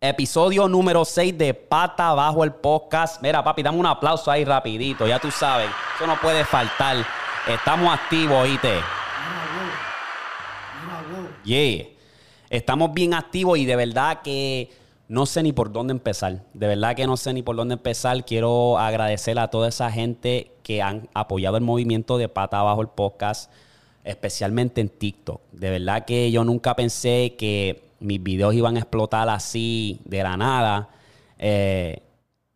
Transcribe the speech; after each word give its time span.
Episodio 0.00 0.68
número 0.68 1.04
6 1.04 1.36
de 1.36 1.54
Pata 1.54 2.14
Bajo 2.14 2.44
el 2.44 2.52
Podcast. 2.52 3.20
Mira, 3.20 3.42
papi, 3.42 3.64
dame 3.64 3.78
un 3.78 3.86
aplauso 3.86 4.30
ahí 4.30 4.44
rapidito, 4.44 5.08
ya 5.08 5.18
tú 5.18 5.28
sabes. 5.32 5.68
Eso 5.96 6.06
no 6.06 6.14
puede 6.20 6.44
faltar. 6.44 7.04
Estamos 7.48 7.92
activos, 7.92 8.44
oíste. 8.44 8.74
Yeah. 11.42 11.86
Estamos 12.48 12.94
bien 12.94 13.12
activos 13.12 13.58
y 13.58 13.66
de 13.66 13.74
verdad 13.74 14.22
que 14.22 14.70
no 15.08 15.26
sé 15.26 15.42
ni 15.42 15.52
por 15.52 15.72
dónde 15.72 15.90
empezar. 15.90 16.44
De 16.54 16.68
verdad 16.68 16.94
que 16.94 17.08
no 17.08 17.16
sé 17.16 17.32
ni 17.32 17.42
por 17.42 17.56
dónde 17.56 17.74
empezar. 17.74 18.24
Quiero 18.24 18.78
agradecer 18.78 19.36
a 19.40 19.48
toda 19.48 19.66
esa 19.66 19.90
gente 19.90 20.52
que 20.62 20.80
han 20.80 21.08
apoyado 21.12 21.56
el 21.56 21.64
movimiento 21.64 22.18
de 22.18 22.28
Pata 22.28 22.60
Abajo 22.60 22.82
el 22.82 22.88
Podcast, 22.88 23.50
especialmente 24.04 24.80
en 24.80 24.90
TikTok. 24.90 25.40
De 25.50 25.70
verdad 25.70 26.04
que 26.04 26.30
yo 26.30 26.44
nunca 26.44 26.76
pensé 26.76 27.34
que 27.36 27.87
mis 28.00 28.22
videos 28.22 28.54
iban 28.54 28.76
a 28.76 28.80
explotar 28.80 29.28
así 29.28 30.00
de 30.04 30.22
la 30.22 30.36
nada. 30.36 30.88
Eh, 31.38 32.02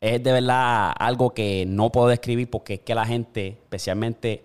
es 0.00 0.22
de 0.22 0.32
verdad 0.32 0.92
algo 0.98 1.30
que 1.30 1.64
no 1.66 1.90
puedo 1.90 2.08
describir 2.08 2.50
porque 2.50 2.74
es 2.74 2.80
que 2.80 2.94
la 2.94 3.06
gente, 3.06 3.58
especialmente 3.62 4.44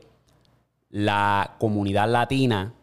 la 0.90 1.56
comunidad 1.60 2.10
latina, 2.10 2.73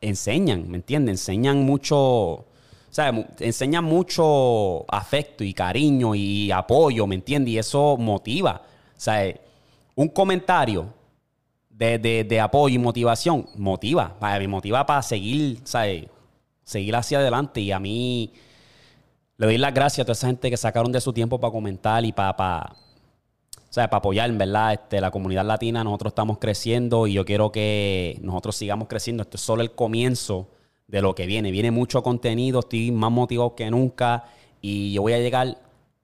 enseñan, 0.00 0.70
¿me 0.70 0.76
entiendes? 0.78 1.12
Enseñan 1.20 1.64
mucho, 1.64 2.46
enseñan 3.38 3.84
mucho 3.84 4.84
afecto 4.92 5.44
y 5.44 5.54
cariño 5.54 6.14
y 6.14 6.50
apoyo, 6.50 7.06
¿me 7.06 7.14
entiendes? 7.14 7.54
Y 7.54 7.58
eso 7.58 7.96
motiva. 7.96 8.62
Un 9.94 10.08
comentario 10.08 10.99
de, 11.80 12.40
apoyo 12.40 12.74
y 12.74 12.78
motivación 12.78 13.46
motiva, 13.56 14.16
me 14.20 14.48
motiva 14.48 14.84
para 14.84 15.02
seguir, 15.02 15.60
¿sabes? 15.64 16.06
Seguir 16.62 16.94
hacia 16.94 17.18
adelante 17.18 17.60
y 17.60 17.72
a 17.72 17.80
mí 17.80 18.32
le 19.38 19.46
doy 19.46 19.58
las 19.58 19.72
gracias 19.72 20.00
a 20.00 20.04
toda 20.04 20.12
esa 20.12 20.26
gente 20.26 20.50
que 20.50 20.56
sacaron 20.58 20.92
de 20.92 21.00
su 21.00 21.12
tiempo 21.12 21.40
para 21.40 21.50
comentar 21.50 22.04
y 22.04 22.12
para, 22.12 22.36
para 22.36 22.76
o 23.70 23.72
para 23.72 23.96
apoyar, 23.96 24.30
verdad, 24.32 24.74
este, 24.74 25.00
la 25.00 25.10
comunidad 25.10 25.44
latina, 25.44 25.82
nosotros 25.82 26.10
estamos 26.10 26.38
creciendo 26.38 27.06
y 27.06 27.14
yo 27.14 27.24
quiero 27.24 27.50
que 27.50 28.18
nosotros 28.20 28.56
sigamos 28.56 28.88
creciendo. 28.88 29.22
Esto 29.22 29.36
es 29.36 29.42
solo 29.42 29.62
el 29.62 29.70
comienzo 29.70 30.48
de 30.86 31.00
lo 31.00 31.14
que 31.14 31.26
viene. 31.26 31.50
Viene 31.50 31.70
mucho 31.70 32.02
contenido, 32.02 32.60
estoy 32.60 32.90
más 32.90 33.12
motivado 33.12 33.54
que 33.54 33.70
nunca 33.70 34.24
y 34.60 34.92
yo 34.92 35.02
voy 35.02 35.12
a 35.12 35.18
llegar 35.18 35.56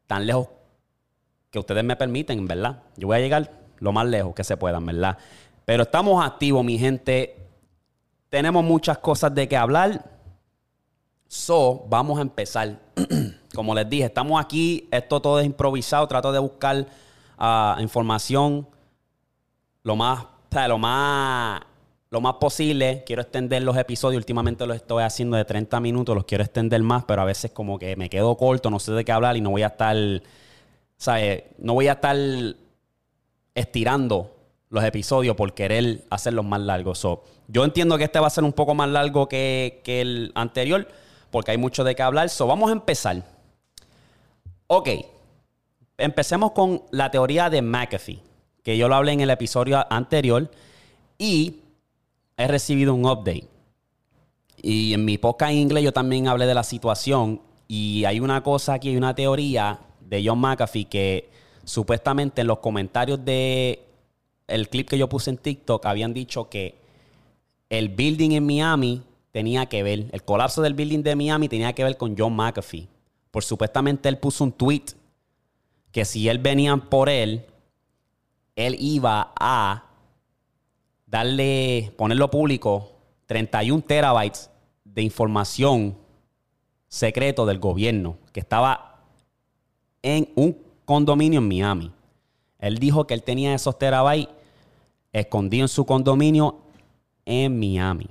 tan 0.06 0.26
lejos 0.26 0.48
que 1.50 1.58
ustedes 1.58 1.84
me 1.84 1.96
permiten, 1.96 2.46
¿verdad? 2.46 2.82
Yo 2.96 3.08
voy 3.08 3.16
a 3.16 3.20
llegar 3.20 3.50
lo 3.78 3.92
más 3.92 4.06
lejos 4.06 4.34
que 4.34 4.44
se 4.44 4.56
pueda, 4.56 4.78
¿verdad? 4.78 5.18
Pero 5.66 5.82
estamos 5.82 6.24
activos, 6.24 6.64
mi 6.64 6.78
gente. 6.78 7.36
Tenemos 8.28 8.62
muchas 8.62 8.98
cosas 8.98 9.34
de 9.34 9.48
que 9.48 9.56
hablar. 9.56 10.08
So, 11.26 11.84
vamos 11.88 12.20
a 12.20 12.22
empezar. 12.22 12.78
Como 13.54 13.74
les 13.74 13.90
dije, 13.90 14.04
estamos 14.04 14.40
aquí. 14.40 14.88
Esto 14.92 15.20
todo 15.20 15.40
es 15.40 15.46
improvisado. 15.46 16.06
Trato 16.06 16.30
de 16.30 16.38
buscar 16.38 16.86
uh, 17.36 17.80
información 17.82 18.68
lo 19.82 19.96
más, 19.96 20.24
lo 20.68 20.78
más, 20.78 21.60
lo 22.10 22.20
más 22.20 22.34
posible. 22.34 23.02
Quiero 23.04 23.22
extender 23.22 23.64
los 23.64 23.76
episodios. 23.76 24.20
Últimamente 24.20 24.64
los 24.68 24.76
estoy 24.76 25.02
haciendo 25.02 25.36
de 25.36 25.44
30 25.44 25.80
minutos. 25.80 26.14
Los 26.14 26.26
quiero 26.26 26.44
extender 26.44 26.80
más, 26.84 27.02
pero 27.06 27.22
a 27.22 27.24
veces 27.24 27.50
como 27.50 27.76
que 27.76 27.96
me 27.96 28.08
quedo 28.08 28.36
corto, 28.36 28.70
no 28.70 28.78
sé 28.78 28.92
de 28.92 29.04
qué 29.04 29.10
hablar 29.10 29.36
y 29.36 29.40
no 29.40 29.50
voy 29.50 29.64
a 29.64 29.68
estar, 29.68 29.96
¿sabes? 30.96 31.42
No 31.58 31.74
voy 31.74 31.88
a 31.88 31.94
estar 31.94 32.16
estirando 33.52 34.35
los 34.68 34.84
episodios 34.84 35.36
por 35.36 35.54
querer 35.54 36.04
hacerlos 36.10 36.44
más 36.44 36.60
largos. 36.60 37.06
yo 37.48 37.64
entiendo 37.64 37.96
que 37.98 38.04
este 38.04 38.18
va 38.18 38.26
a 38.26 38.30
ser 38.30 38.44
un 38.44 38.52
poco 38.52 38.74
más 38.74 38.88
largo 38.88 39.28
que, 39.28 39.82
el 39.86 40.32
anterior 40.34 40.88
porque 41.30 41.52
hay 41.52 41.58
mucho 41.58 41.84
de 41.84 41.94
qué 41.94 42.02
hablar. 42.02 42.28
So, 42.28 42.46
vamos 42.46 42.70
a 42.70 42.72
empezar. 42.72 43.22
Ok, 44.68 44.88
empecemos 45.98 46.52
con 46.52 46.82
la 46.90 47.10
teoría 47.10 47.50
de 47.50 47.62
McAfee, 47.62 48.20
que 48.62 48.76
yo 48.76 48.88
lo 48.88 48.96
hablé 48.96 49.12
en 49.12 49.20
el 49.20 49.30
episodio 49.30 49.84
anterior 49.92 50.50
y 51.18 51.60
he 52.36 52.48
recibido 52.48 52.94
un 52.94 53.06
update. 53.06 53.48
Y 54.62 54.94
en 54.94 55.04
mi 55.04 55.18
podcast 55.18 55.52
en 55.52 55.58
inglés 55.58 55.84
yo 55.84 55.92
también 55.92 56.26
hablé 56.26 56.46
de 56.46 56.54
la 56.54 56.64
situación 56.64 57.40
y 57.68 58.04
hay 58.04 58.20
una 58.20 58.42
cosa 58.42 58.74
aquí, 58.74 58.96
una 58.96 59.14
teoría 59.14 59.78
de 60.00 60.22
John 60.26 60.40
McAfee 60.40 60.86
que 60.86 61.30
supuestamente 61.64 62.40
en 62.40 62.46
los 62.46 62.58
comentarios 62.58 63.24
de 63.24 63.85
el 64.46 64.68
clip 64.68 64.88
que 64.88 64.98
yo 64.98 65.08
puse 65.08 65.30
en 65.30 65.38
TikTok 65.38 65.84
habían 65.86 66.14
dicho 66.14 66.48
que 66.48 66.74
el 67.68 67.88
building 67.88 68.32
en 68.32 68.46
Miami 68.46 69.02
tenía 69.32 69.66
que 69.66 69.82
ver, 69.82 70.06
el 70.12 70.22
colapso 70.22 70.62
del 70.62 70.74
building 70.74 71.02
de 71.02 71.16
Miami 71.16 71.48
tenía 71.48 71.72
que 71.72 71.84
ver 71.84 71.96
con 71.96 72.16
John 72.16 72.34
McAfee. 72.34 72.88
Por 73.30 73.44
supuestamente 73.44 74.08
él 74.08 74.18
puso 74.18 74.44
un 74.44 74.52
tweet 74.52 74.84
que 75.92 76.04
si 76.04 76.28
él 76.28 76.38
venía 76.38 76.76
por 76.76 77.08
él, 77.08 77.44
él 78.54 78.76
iba 78.78 79.32
a 79.38 79.84
darle, 81.06 81.92
ponerlo 81.96 82.30
público, 82.30 82.92
31 83.26 83.82
terabytes 83.82 84.50
de 84.84 85.02
información 85.02 85.96
secreto 86.88 87.44
del 87.44 87.58
gobierno 87.58 88.16
que 88.32 88.40
estaba 88.40 89.02
en 90.02 90.30
un 90.36 90.56
condominio 90.84 91.40
en 91.40 91.48
Miami. 91.48 91.92
Él 92.58 92.78
dijo 92.78 93.06
que 93.06 93.14
él 93.14 93.22
tenía 93.22 93.54
esos 93.54 93.78
terabytes 93.78 94.35
escondido 95.20 95.64
en 95.64 95.68
su 95.68 95.84
condominio 95.84 96.58
en 97.24 97.58
Miami. 97.58 98.06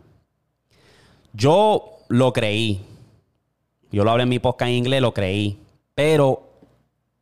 Yo 1.33 1.99
lo 2.09 2.33
creí. 2.33 2.81
Yo 3.91 4.03
lo 4.03 4.11
hablé 4.11 4.23
en 4.23 4.29
mi 4.29 4.39
podcast 4.39 4.69
en 4.69 4.75
inglés, 4.75 5.01
lo 5.01 5.13
creí. 5.13 5.59
Pero 5.93 6.49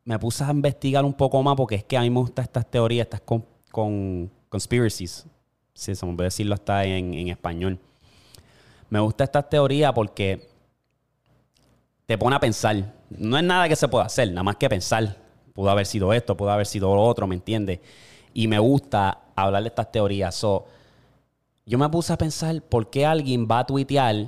me 0.05 0.17
puse 0.19 0.43
a 0.43 0.51
investigar 0.51 1.05
un 1.05 1.13
poco 1.13 1.41
más 1.43 1.55
porque 1.55 1.75
es 1.75 1.83
que 1.83 1.97
a 1.97 2.01
mí 2.01 2.09
me 2.09 2.19
gustan 2.19 2.43
estas 2.43 2.69
teorías, 2.69 3.05
estas 3.05 3.21
con, 3.21 4.31
conspiracies. 4.49 5.25
Sí, 5.73 5.95
se 5.95 6.05
me 6.05 6.15
puede 6.15 6.27
decirlo 6.27 6.53
hasta 6.53 6.85
en, 6.85 7.27
español. 7.27 7.79
Me 8.89 8.99
gusta 8.99 9.23
esta 9.23 9.41
teoría 9.41 9.93
porque 9.93 10.47
te 12.05 12.17
pone 12.17 12.35
a 12.35 12.39
pensar. 12.39 12.93
No 13.09 13.37
es 13.37 13.43
nada 13.43 13.67
que 13.67 13.75
se 13.75 13.87
pueda 13.87 14.05
hacer, 14.05 14.29
nada 14.29 14.43
más 14.43 14.55
que 14.57 14.69
pensar. 14.69 15.17
Pudo 15.53 15.69
haber 15.69 15.85
sido 15.85 16.13
esto, 16.13 16.37
pudo 16.37 16.51
haber 16.51 16.65
sido 16.65 16.93
lo 16.95 17.01
otro, 17.01 17.27
¿me 17.27 17.35
entiendes? 17.35 17.79
Y 18.33 18.47
me 18.47 18.59
gusta 18.59 19.19
hablar 19.35 19.63
de 19.63 19.69
estas 19.69 19.91
teorías. 19.91 20.41
yo 20.41 21.77
me 21.77 21.89
puse 21.89 22.13
a 22.13 22.17
pensar 22.17 22.61
por 22.61 22.89
qué 22.89 23.05
alguien 23.05 23.47
va 23.49 23.59
a 23.59 23.65
tuitear 23.65 24.27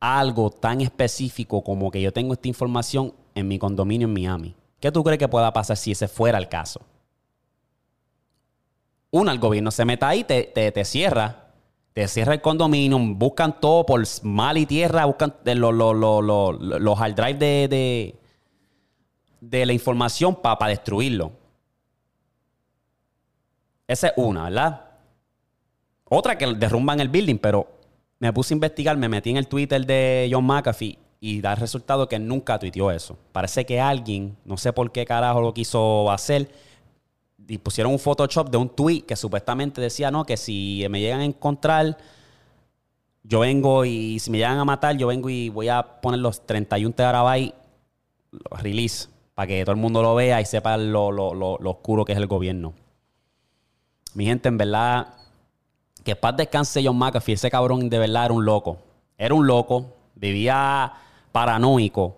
algo 0.00 0.50
tan 0.50 0.80
específico 0.80 1.62
como 1.62 1.90
que 1.90 2.02
yo 2.02 2.12
tengo 2.12 2.34
esta 2.34 2.48
información 2.48 3.14
en 3.34 3.48
mi 3.48 3.58
condominio 3.58 4.06
en 4.06 4.12
Miami. 4.12 4.54
¿Qué 4.80 4.92
tú 4.92 5.02
crees 5.02 5.18
que 5.18 5.28
pueda 5.28 5.52
pasar 5.52 5.76
si 5.76 5.92
ese 5.92 6.08
fuera 6.08 6.36
el 6.36 6.48
caso? 6.48 6.80
Uno, 9.10 9.30
el 9.30 9.38
gobierno 9.38 9.70
se 9.70 9.84
meta 9.84 10.08
ahí, 10.08 10.24
te, 10.24 10.42
te, 10.42 10.84
cierra, 10.84 11.52
te 11.92 12.06
cierra 12.08 12.34
el 12.34 12.40
condominio, 12.40 12.98
buscan 12.98 13.60
todo 13.60 13.86
por 13.86 14.02
mal 14.24 14.58
y 14.58 14.66
tierra, 14.66 15.04
buscan 15.04 15.34
los, 15.44 15.72
los, 15.72 17.00
hard 17.00 17.14
drive 17.14 17.38
de, 17.38 18.18
de, 19.40 19.66
la 19.66 19.72
información 19.72 20.34
para 20.34 20.66
destruirlo. 20.66 21.32
Esa 23.86 24.08
es 24.08 24.14
una, 24.16 24.44
¿verdad? 24.44 24.84
Otra 26.04 26.38
que 26.38 26.46
derrumban 26.54 27.00
el 27.00 27.08
building, 27.08 27.38
pero 27.38 27.68
me 28.18 28.32
puse 28.32 28.54
a 28.54 28.56
investigar, 28.56 28.96
me 28.96 29.08
metí 29.08 29.30
en 29.30 29.36
el 29.36 29.48
Twitter 29.48 29.84
de 29.84 30.28
John 30.30 30.44
McAfee 30.44 30.98
y 31.20 31.40
da 31.40 31.52
el 31.52 31.58
resultado 31.58 32.08
que 32.08 32.18
nunca 32.18 32.58
tuiteó 32.58 32.90
eso. 32.90 33.18
Parece 33.32 33.64
que 33.64 33.80
alguien, 33.80 34.36
no 34.44 34.56
sé 34.56 34.72
por 34.72 34.92
qué 34.92 35.04
carajo 35.04 35.40
lo 35.40 35.54
quiso 35.54 36.10
hacer, 36.10 36.50
y 37.46 37.58
pusieron 37.58 37.92
un 37.92 37.98
Photoshop 37.98 38.48
de 38.48 38.56
un 38.56 38.68
tweet 38.70 39.02
que 39.02 39.16
supuestamente 39.16 39.80
decía, 39.80 40.10
no, 40.10 40.24
que 40.24 40.36
si 40.36 40.84
me 40.88 41.00
llegan 41.00 41.20
a 41.20 41.24
encontrar, 41.24 41.98
yo 43.22 43.40
vengo 43.40 43.84
y 43.84 44.18
si 44.18 44.30
me 44.30 44.38
llegan 44.38 44.58
a 44.58 44.64
matar, 44.64 44.96
yo 44.96 45.06
vengo 45.06 45.28
y 45.28 45.48
voy 45.48 45.68
a 45.68 45.82
poner 46.00 46.20
los 46.20 46.46
31 46.46 46.94
terabytes 46.94 47.54
release 48.50 49.08
para 49.34 49.46
que 49.46 49.64
todo 49.64 49.74
el 49.74 49.80
mundo 49.80 50.02
lo 50.02 50.14
vea 50.14 50.40
y 50.40 50.44
sepa 50.44 50.76
lo, 50.76 51.12
lo 51.12 51.70
oscuro 51.70 52.04
que 52.04 52.12
es 52.12 52.18
el 52.18 52.26
gobierno. 52.26 52.74
Mi 54.14 54.24
gente, 54.24 54.48
en 54.48 54.56
verdad, 54.56 55.08
que 56.04 56.14
paz 56.16 56.36
descanse 56.36 56.82
John 56.84 56.96
McAfee. 56.96 57.34
Ese 57.34 57.50
cabrón 57.50 57.88
de 57.88 57.98
verdad 57.98 58.26
era 58.26 58.34
un 58.34 58.44
loco. 58.44 58.78
Era 59.18 59.34
un 59.34 59.46
loco. 59.46 59.92
Vivía 60.14 60.92
paranoico. 61.32 62.16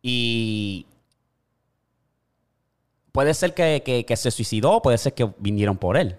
Y 0.00 0.86
puede 3.12 3.34
ser 3.34 3.52
que, 3.52 4.14
se 4.16 4.30
suicidó, 4.30 4.80
puede 4.80 4.96
ser 4.96 5.12
que 5.12 5.30
vinieron 5.38 5.76
por 5.76 5.96
él. 5.96 6.16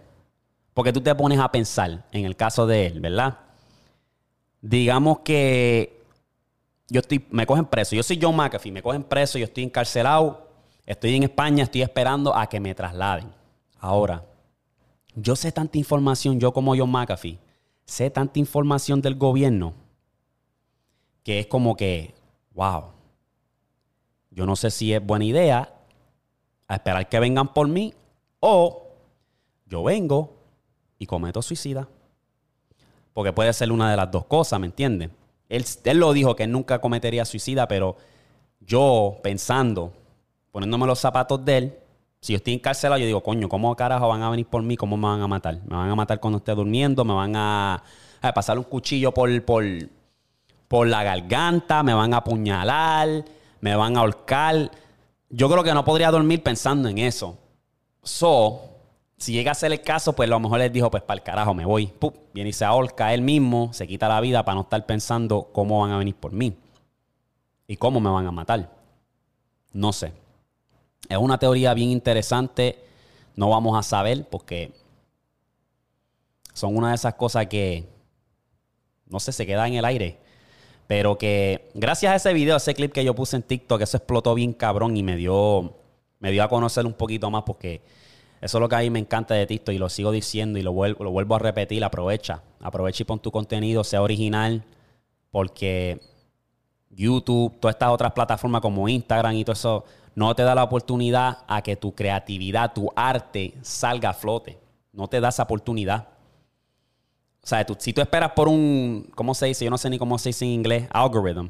Porque 0.73 0.93
tú 0.93 1.01
te 1.01 1.13
pones 1.15 1.39
a 1.39 1.51
pensar 1.51 2.05
en 2.11 2.25
el 2.25 2.35
caso 2.35 2.67
de 2.67 2.85
él, 2.85 2.99
¿verdad? 2.99 3.39
Digamos 4.61 5.19
que 5.19 5.97
yo 6.89 6.99
estoy, 6.99 7.25
me 7.31 7.45
cogen 7.45 7.65
preso. 7.65 7.95
Yo 7.95 8.03
soy 8.03 8.19
John 8.21 8.35
McAfee, 8.35 8.71
me 8.71 8.83
cogen 8.83 9.03
preso, 9.03 9.39
yo 9.39 9.45
estoy 9.45 9.63
encarcelado, 9.63 10.47
estoy 10.85 11.15
en 11.15 11.23
España, 11.23 11.63
estoy 11.63 11.81
esperando 11.81 12.35
a 12.35 12.47
que 12.47 12.59
me 12.59 12.75
trasladen. 12.75 13.31
Ahora, 13.79 14.23
yo 15.21 15.35
sé 15.35 15.51
tanta 15.51 15.77
información, 15.77 16.39
yo 16.39 16.53
como 16.53 16.75
John 16.75 16.91
McAfee, 16.91 17.39
sé 17.85 18.09
tanta 18.09 18.39
información 18.39 19.01
del 19.01 19.15
gobierno 19.15 19.73
que 21.23 21.39
es 21.39 21.47
como 21.47 21.75
que, 21.75 22.15
wow, 22.53 22.85
yo 24.31 24.45
no 24.45 24.55
sé 24.55 24.71
si 24.71 24.93
es 24.93 25.05
buena 25.05 25.25
idea 25.25 25.73
a 26.67 26.75
esperar 26.75 27.09
que 27.09 27.19
vengan 27.19 27.53
por 27.53 27.67
mí 27.67 27.93
o 28.39 28.87
yo 29.65 29.83
vengo 29.83 30.37
y 30.97 31.05
cometo 31.05 31.41
suicida. 31.41 31.87
Porque 33.13 33.33
puede 33.33 33.53
ser 33.53 33.71
una 33.71 33.91
de 33.91 33.97
las 33.97 34.09
dos 34.09 34.25
cosas, 34.25 34.59
¿me 34.59 34.67
entiendes? 34.67 35.09
Él, 35.49 35.65
él 35.83 35.97
lo 35.97 36.13
dijo 36.13 36.35
que 36.35 36.47
nunca 36.47 36.79
cometería 36.79 37.25
suicida, 37.25 37.67
pero 37.67 37.97
yo 38.59 39.19
pensando, 39.21 39.93
poniéndome 40.51 40.85
los 40.85 40.99
zapatos 40.99 41.43
de 41.43 41.57
él, 41.57 41.78
si 42.21 42.33
yo 42.33 42.37
estoy 42.37 42.53
encarcelado, 42.53 42.99
yo 42.99 43.05
digo, 43.05 43.23
coño, 43.23 43.47
¿cómo 43.47 43.73
carajo 43.75 44.07
van 44.09 44.21
a 44.23 44.29
venir 44.29 44.45
por 44.45 44.61
mí? 44.61 44.75
¿Cómo 44.75 44.97
me 44.97 45.07
van 45.07 45.21
a 45.21 45.27
matar? 45.27 45.59
¿Me 45.65 45.75
van 45.75 45.89
a 45.89 45.95
matar 45.95 46.19
cuando 46.19 46.39
esté 46.39 46.53
durmiendo? 46.53 47.05
¿Me 47.05 47.13
van 47.13 47.35
a, 47.35 47.83
pasar 48.35 48.57
un 48.57 48.65
cuchillo 48.65 49.13
por, 49.13 49.43
por, 49.45 49.63
por 50.67 50.87
la 50.87 51.03
garganta? 51.03 51.81
¿Me 51.81 51.93
van 51.93 52.13
a 52.13 52.17
apuñalar? 52.17 53.23
¿Me 53.61 53.75
van 53.75 53.95
a 53.95 54.01
ahorcar? 54.01 54.69
Yo 55.29 55.49
creo 55.49 55.63
que 55.63 55.73
no 55.73 55.85
podría 55.85 56.11
dormir 56.11 56.43
pensando 56.43 56.89
en 56.89 56.97
eso. 56.97 57.37
So, 58.03 58.69
si 59.17 59.31
llega 59.31 59.51
a 59.51 59.55
ser 59.55 59.71
el 59.71 59.81
caso, 59.81 60.13
pues 60.13 60.27
a 60.27 60.31
lo 60.31 60.39
mejor 60.41 60.59
les 60.59 60.73
dijo, 60.73 60.91
pues 60.91 61.03
para 61.03 61.19
el 61.19 61.23
carajo 61.23 61.53
me 61.53 61.65
voy. 61.65 61.87
Pup, 61.87 62.15
viene 62.33 62.49
y 62.49 62.53
se 62.53 62.65
ahorca 62.65 63.13
él 63.13 63.21
mismo, 63.21 63.71
se 63.71 63.87
quita 63.87 64.09
la 64.09 64.19
vida 64.19 64.43
para 64.43 64.55
no 64.55 64.61
estar 64.61 64.85
pensando 64.85 65.49
cómo 65.53 65.81
van 65.81 65.91
a 65.91 65.97
venir 65.97 66.15
por 66.15 66.33
mí 66.33 66.57
y 67.65 67.77
cómo 67.77 68.01
me 68.01 68.09
van 68.09 68.27
a 68.27 68.31
matar. 68.31 68.69
No 69.71 69.93
sé. 69.93 70.11
Es 71.09 71.17
una 71.17 71.39
teoría 71.39 71.73
bien 71.73 71.89
interesante. 71.89 72.77
No 73.35 73.49
vamos 73.49 73.77
a 73.77 73.83
saber 73.83 74.29
porque 74.29 74.71
son 76.53 76.77
una 76.77 76.89
de 76.89 76.95
esas 76.95 77.15
cosas 77.15 77.47
que, 77.47 77.85
no 79.07 79.19
sé, 79.19 79.31
se 79.31 79.45
queda 79.45 79.67
en 79.67 79.73
el 79.73 79.85
aire. 79.85 80.19
Pero 80.85 81.17
que 81.17 81.69
gracias 81.73 82.13
a 82.13 82.15
ese 82.15 82.33
video, 82.33 82.57
ese 82.57 82.73
clip 82.73 82.91
que 82.91 83.03
yo 83.03 83.15
puse 83.15 83.35
en 83.35 83.43
TikTok, 83.43 83.81
eso 83.81 83.97
explotó 83.97 84.33
bien 84.35 84.53
cabrón 84.53 84.97
y 84.97 85.03
me 85.03 85.15
dio, 85.15 85.75
me 86.19 86.31
dio 86.31 86.43
a 86.43 86.49
conocer 86.49 86.85
un 86.85 86.93
poquito 86.93 87.29
más 87.29 87.43
porque 87.43 87.81
eso 88.41 88.57
es 88.57 88.61
lo 88.61 88.69
que 88.69 88.75
a 88.75 88.79
mí 88.79 88.89
me 88.89 88.99
encanta 88.99 89.33
de 89.33 89.45
TikTok 89.45 89.75
y 89.75 89.77
lo 89.77 89.89
sigo 89.89 90.11
diciendo 90.11 90.59
y 90.59 90.61
lo 90.61 90.73
vuelvo, 90.73 91.03
lo 91.03 91.11
vuelvo 91.11 91.35
a 91.35 91.39
repetir. 91.39 91.83
Aprovecha, 91.83 92.41
aprovecha 92.59 93.03
y 93.03 93.05
pon 93.05 93.19
tu 93.19 93.31
contenido, 93.31 93.83
sea 93.83 94.01
original, 94.01 94.63
porque 95.31 96.01
YouTube, 96.89 97.59
todas 97.59 97.75
estas 97.75 97.89
otras 97.89 98.11
plataformas 98.13 98.61
como 98.61 98.87
Instagram 98.87 99.35
y 99.35 99.43
todo 99.43 99.53
eso, 99.53 99.85
no 100.19 100.35
te 100.35 100.43
da 100.43 100.53
la 100.53 100.63
oportunidad 100.63 101.45
a 101.47 101.61
que 101.61 101.77
tu 101.77 101.95
creatividad, 101.95 102.73
tu 102.73 102.91
arte 102.93 103.53
salga 103.61 104.09
a 104.09 104.13
flote. 104.13 104.59
No 104.91 105.07
te 105.07 105.21
da 105.21 105.29
esa 105.29 105.43
oportunidad. 105.43 106.09
O 107.41 107.47
sea, 107.47 107.65
si 107.77 107.93
tú 107.93 108.01
esperas 108.01 108.33
por 108.33 108.49
un, 108.49 109.09
¿cómo 109.15 109.33
se 109.33 109.45
dice? 109.45 109.63
Yo 109.63 109.71
no 109.71 109.77
sé 109.77 109.89
ni 109.89 109.97
cómo 109.97 110.17
se 110.17 110.29
dice 110.29 110.43
en 110.43 110.51
inglés, 110.51 110.89
algorithm, 110.91 111.47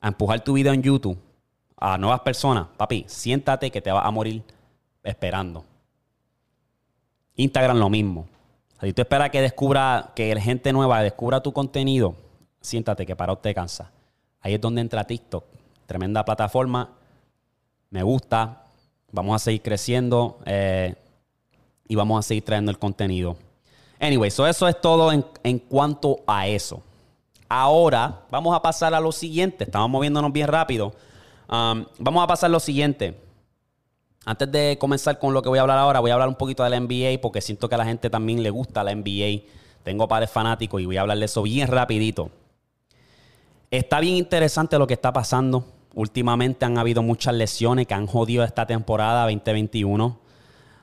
a 0.00 0.06
empujar 0.06 0.38
tu 0.44 0.52
video 0.52 0.72
en 0.72 0.84
YouTube 0.84 1.18
a 1.76 1.98
nuevas 1.98 2.20
personas, 2.20 2.68
papi, 2.76 3.04
siéntate 3.08 3.72
que 3.72 3.82
te 3.82 3.90
vas 3.90 4.06
a 4.06 4.10
morir 4.12 4.44
esperando. 5.02 5.64
Instagram 7.34 7.78
lo 7.78 7.90
mismo. 7.90 8.28
Si 8.80 8.92
tú 8.92 9.02
esperas 9.02 9.30
que 9.30 9.40
descubra, 9.40 10.12
que 10.14 10.32
la 10.32 10.40
gente 10.40 10.72
nueva 10.72 11.02
descubra 11.02 11.42
tu 11.42 11.52
contenido, 11.52 12.14
siéntate 12.60 13.04
que 13.04 13.16
para 13.16 13.32
usted 13.32 13.52
cansa. 13.52 13.90
Ahí 14.40 14.54
es 14.54 14.60
donde 14.60 14.80
entra 14.80 15.02
TikTok. 15.02 15.44
Tremenda 15.86 16.24
plataforma. 16.24 16.99
Me 17.90 18.02
gusta. 18.02 18.64
Vamos 19.12 19.34
a 19.34 19.38
seguir 19.40 19.62
creciendo 19.62 20.38
eh, 20.46 20.94
y 21.88 21.96
vamos 21.96 22.24
a 22.24 22.28
seguir 22.28 22.44
trayendo 22.44 22.70
el 22.70 22.78
contenido. 22.78 23.36
Anyway, 23.98 24.30
so 24.30 24.46
eso 24.46 24.68
es 24.68 24.80
todo 24.80 25.12
en, 25.12 25.24
en 25.42 25.58
cuanto 25.58 26.20
a 26.26 26.46
eso. 26.46 26.82
Ahora 27.48 28.22
vamos 28.30 28.54
a 28.54 28.62
pasar 28.62 28.94
a 28.94 29.00
lo 29.00 29.10
siguiente. 29.10 29.64
Estamos 29.64 29.90
moviéndonos 29.90 30.32
bien 30.32 30.46
rápido. 30.46 30.94
Um, 31.48 31.84
vamos 31.98 32.22
a 32.22 32.26
pasar 32.28 32.46
a 32.46 32.52
lo 32.52 32.60
siguiente. 32.60 33.18
Antes 34.24 34.52
de 34.52 34.78
comenzar 34.78 35.18
con 35.18 35.34
lo 35.34 35.42
que 35.42 35.48
voy 35.48 35.58
a 35.58 35.62
hablar 35.62 35.78
ahora, 35.78 35.98
voy 35.98 36.12
a 36.12 36.14
hablar 36.14 36.28
un 36.28 36.36
poquito 36.36 36.62
de 36.62 36.70
la 36.70 36.78
NBA 36.78 37.20
porque 37.20 37.40
siento 37.40 37.68
que 37.68 37.74
a 37.74 37.78
la 37.78 37.84
gente 37.84 38.08
también 38.08 38.42
le 38.44 38.50
gusta 38.50 38.84
la 38.84 38.94
NBA. 38.94 39.42
Tengo 39.82 40.06
pares 40.06 40.30
fanáticos 40.30 40.80
y 40.80 40.86
voy 40.86 40.96
a 40.96 41.00
hablar 41.00 41.18
de 41.18 41.24
eso 41.24 41.42
bien 41.42 41.66
rapidito. 41.66 42.30
Está 43.70 43.98
bien 43.98 44.16
interesante 44.16 44.78
lo 44.78 44.86
que 44.86 44.94
está 44.94 45.12
pasando. 45.12 45.64
Últimamente 45.94 46.64
han 46.64 46.78
habido 46.78 47.02
muchas 47.02 47.34
lesiones 47.34 47.86
que 47.86 47.94
han 47.94 48.06
jodido 48.06 48.44
esta 48.44 48.66
temporada 48.66 49.24
2021. 49.24 50.18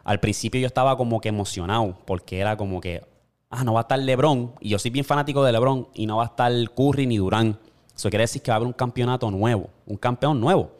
Al 0.04 0.20
principio 0.20 0.60
yo 0.60 0.68
estaba 0.68 0.98
como 0.98 1.22
que 1.22 1.30
emocionado 1.30 1.98
porque 2.06 2.40
era 2.40 2.58
como 2.58 2.82
que, 2.82 3.04
ah, 3.50 3.64
no 3.64 3.74
va 3.74 3.82
a 3.82 3.84
estar 3.84 4.00
LeBron. 4.00 4.54
Y 4.60 4.70
yo 4.70 4.80
soy 4.80 4.92
bien 4.92 5.06
fanático 5.06 5.44
de 5.44 5.52
LeBron 5.52 5.88
y 5.94 6.06
no 6.06 6.18
va 6.18 6.24
a 6.24 6.28
estar 6.28 6.52
Curry 6.76 7.08
ni 7.08 7.18
Durán. 7.18 7.58
Eso 7.96 8.10
quiere 8.10 8.24
decir 8.24 8.42
que 8.42 8.52
va 8.52 8.56
a 8.56 8.58
haber 8.58 8.68
un 8.68 8.74
campeonato 8.74 9.32
nuevo, 9.32 9.70
un 9.86 9.98
campeón 9.98 10.40
nuevo. 10.40 10.72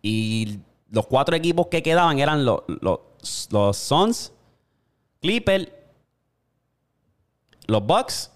Y 0.00 0.60
los 0.90 1.06
cuatro 1.06 1.36
equipos 1.36 1.66
que 1.66 1.82
quedaban 1.82 2.18
eran 2.18 2.44
los, 2.44 2.62
los, 2.80 3.76
Suns, 3.76 4.32
Clippers, 5.20 5.68
los 7.66 7.84
Bucks 7.84 8.30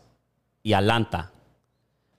y 0.63 0.73
Atlanta. 0.73 1.30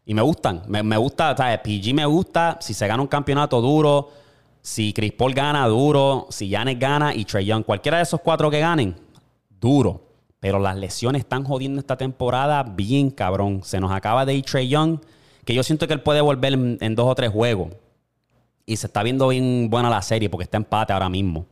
Y 0.05 0.13
me 0.13 0.21
gustan. 0.21 0.63
Me, 0.67 0.97
gusta, 0.97 1.35
¿sabes? 1.35 1.59
PG 1.59 1.93
me 1.93 2.05
gusta. 2.05 2.57
Si 2.59 2.73
se 2.73 2.87
gana 2.87 3.01
un 3.01 3.07
campeonato 3.07 3.61
duro, 3.61 4.09
si 4.61 4.93
Chris 4.93 5.13
Paul 5.13 5.33
gana, 5.33 5.67
duro. 5.67 6.27
Si 6.29 6.47
Giannis 6.47 6.79
gana 6.79 7.13
y 7.13 7.25
Trey 7.25 7.45
Young. 7.45 7.63
Cualquiera 7.63 7.97
de 7.97 8.03
esos 8.03 8.21
cuatro 8.21 8.49
que 8.49 8.59
ganen, 8.59 8.95
duro. 9.59 10.01
Pero 10.39 10.59
las 10.59 10.75
lesiones 10.75 11.21
están 11.21 11.43
jodiendo 11.43 11.79
esta 11.79 11.97
temporada 11.97 12.63
bien 12.63 13.11
cabrón. 13.11 13.61
Se 13.63 13.79
nos 13.79 13.91
acaba 13.91 14.25
de 14.25 14.33
ir 14.33 14.45
Trey 14.45 14.67
Young, 14.67 14.99
que 15.45 15.53
yo 15.53 15.63
siento 15.63 15.87
que 15.87 15.93
él 15.93 16.01
puede 16.01 16.21
volver 16.21 16.53
en 16.53 16.95
dos 16.95 17.07
o 17.07 17.15
tres 17.15 17.29
juegos. 17.29 17.69
Y 18.65 18.77
se 18.77 18.87
está 18.87 19.03
viendo 19.03 19.27
bien 19.27 19.69
buena 19.69 19.89
la 19.89 20.01
serie 20.01 20.29
porque 20.29 20.43
está 20.43 20.57
empate 20.57 20.93
ahora 20.93 21.09
mismo. 21.09 21.45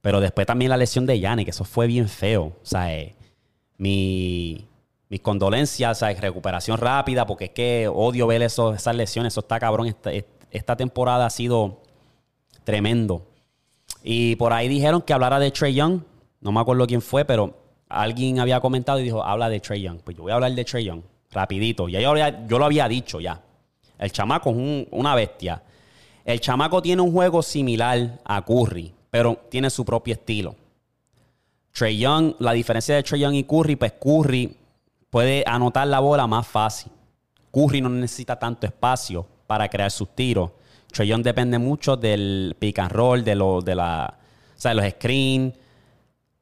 Pero 0.00 0.20
después 0.20 0.46
también 0.46 0.70
la 0.70 0.76
lesión 0.76 1.06
de 1.06 1.18
Yanni, 1.18 1.44
que 1.44 1.50
eso 1.50 1.64
fue 1.64 1.86
bien 1.86 2.08
feo. 2.08 2.44
O 2.44 2.64
sea, 2.66 2.94
eh, 2.94 3.14
mi, 3.76 4.67
mis 5.08 5.20
condolencias, 5.20 5.98
sea, 5.98 6.12
recuperación 6.14 6.78
rápida, 6.78 7.26
porque 7.26 7.46
es 7.46 7.50
que 7.50 7.88
odio 7.88 8.26
ver 8.26 8.42
esas 8.42 8.94
lesiones. 8.94 9.32
Eso 9.32 9.40
está 9.40 9.58
cabrón. 9.58 9.86
Esta, 9.86 10.10
esta 10.50 10.76
temporada 10.76 11.26
ha 11.26 11.30
sido 11.30 11.82
tremendo. 12.64 13.26
Y 14.02 14.36
por 14.36 14.52
ahí 14.52 14.68
dijeron 14.68 15.02
que 15.02 15.12
hablara 15.12 15.38
de 15.38 15.50
Trey 15.50 15.74
Young. 15.74 16.02
No 16.40 16.52
me 16.52 16.60
acuerdo 16.60 16.86
quién 16.86 17.02
fue, 17.02 17.24
pero 17.24 17.54
alguien 17.88 18.38
había 18.38 18.60
comentado 18.60 19.00
y 19.00 19.04
dijo, 19.04 19.22
habla 19.22 19.48
de 19.48 19.60
Trey 19.60 19.82
Young. 19.82 20.00
Pues 20.04 20.16
yo 20.16 20.22
voy 20.22 20.32
a 20.32 20.36
hablar 20.36 20.52
de 20.52 20.64
Trey 20.64 20.84
Young, 20.84 21.02
rapidito. 21.30 21.88
Ya 21.88 22.00
yo, 22.00 22.14
yo 22.46 22.58
lo 22.58 22.64
había 22.64 22.86
dicho 22.88 23.20
ya. 23.20 23.40
El 23.98 24.12
chamaco 24.12 24.50
es 24.50 24.86
una 24.90 25.14
bestia. 25.14 25.62
El 26.24 26.40
chamaco 26.40 26.82
tiene 26.82 27.02
un 27.02 27.10
juego 27.10 27.42
similar 27.42 28.20
a 28.24 28.44
Curry, 28.44 28.92
pero 29.10 29.38
tiene 29.48 29.70
su 29.70 29.84
propio 29.84 30.14
estilo. 30.14 30.54
Trey 31.72 31.98
Young, 31.98 32.34
la 32.38 32.52
diferencia 32.52 32.94
de 32.94 33.02
Trey 33.02 33.20
Young 33.22 33.34
y 33.34 33.44
Curry, 33.44 33.76
pues 33.76 33.92
Curry 33.92 34.54
puede 35.10 35.44
anotar 35.46 35.86
la 35.86 36.00
bola 36.00 36.26
más 36.26 36.46
fácil. 36.46 36.92
Curry 37.50 37.80
no 37.80 37.88
necesita 37.88 38.38
tanto 38.38 38.66
espacio 38.66 39.26
para 39.46 39.68
crear 39.68 39.90
sus 39.90 40.14
tiros. 40.14 40.50
Young 40.92 41.22
depende 41.22 41.58
mucho 41.58 41.96
del 41.96 42.56
pick 42.58 42.78
and 42.78 42.90
roll, 42.90 43.24
de, 43.24 43.36
de, 43.64 43.74
la, 43.74 44.18
o 44.64 44.74
los 44.74 44.90
screens, 44.90 45.54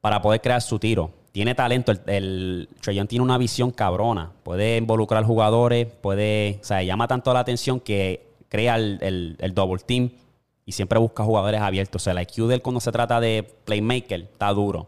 para 0.01 0.21
poder 0.21 0.41
crear 0.41 0.61
su 0.61 0.79
tiro. 0.79 1.11
Tiene 1.31 1.53
talento. 1.53 1.91
El, 2.07 2.67
tiene 2.81 3.21
una 3.21 3.37
visión 3.37 3.71
cabrona. 3.71 4.31
Puede 4.43 4.77
involucrar 4.77 5.23
jugadores, 5.23 5.87
puede, 5.87 6.59
o 6.61 6.63
sea, 6.63 6.81
llama 6.81 7.07
tanto 7.07 7.33
la 7.33 7.41
atención 7.41 7.79
que 7.79 8.27
crea 8.49 8.75
el, 8.77 9.51
double 9.53 9.83
team 9.85 10.09
y 10.65 10.71
siempre 10.71 10.97
busca 10.97 11.23
jugadores 11.23 11.61
abiertos. 11.61 12.01
O 12.01 12.03
sea, 12.03 12.13
el 12.13 12.21
IQ 12.21 12.47
de 12.47 12.55
él 12.55 12.61
cuando 12.61 12.79
se 12.79 12.91
trata 12.91 13.19
de 13.19 13.43
playmaker 13.65 14.21
está 14.21 14.51
duro. 14.51 14.87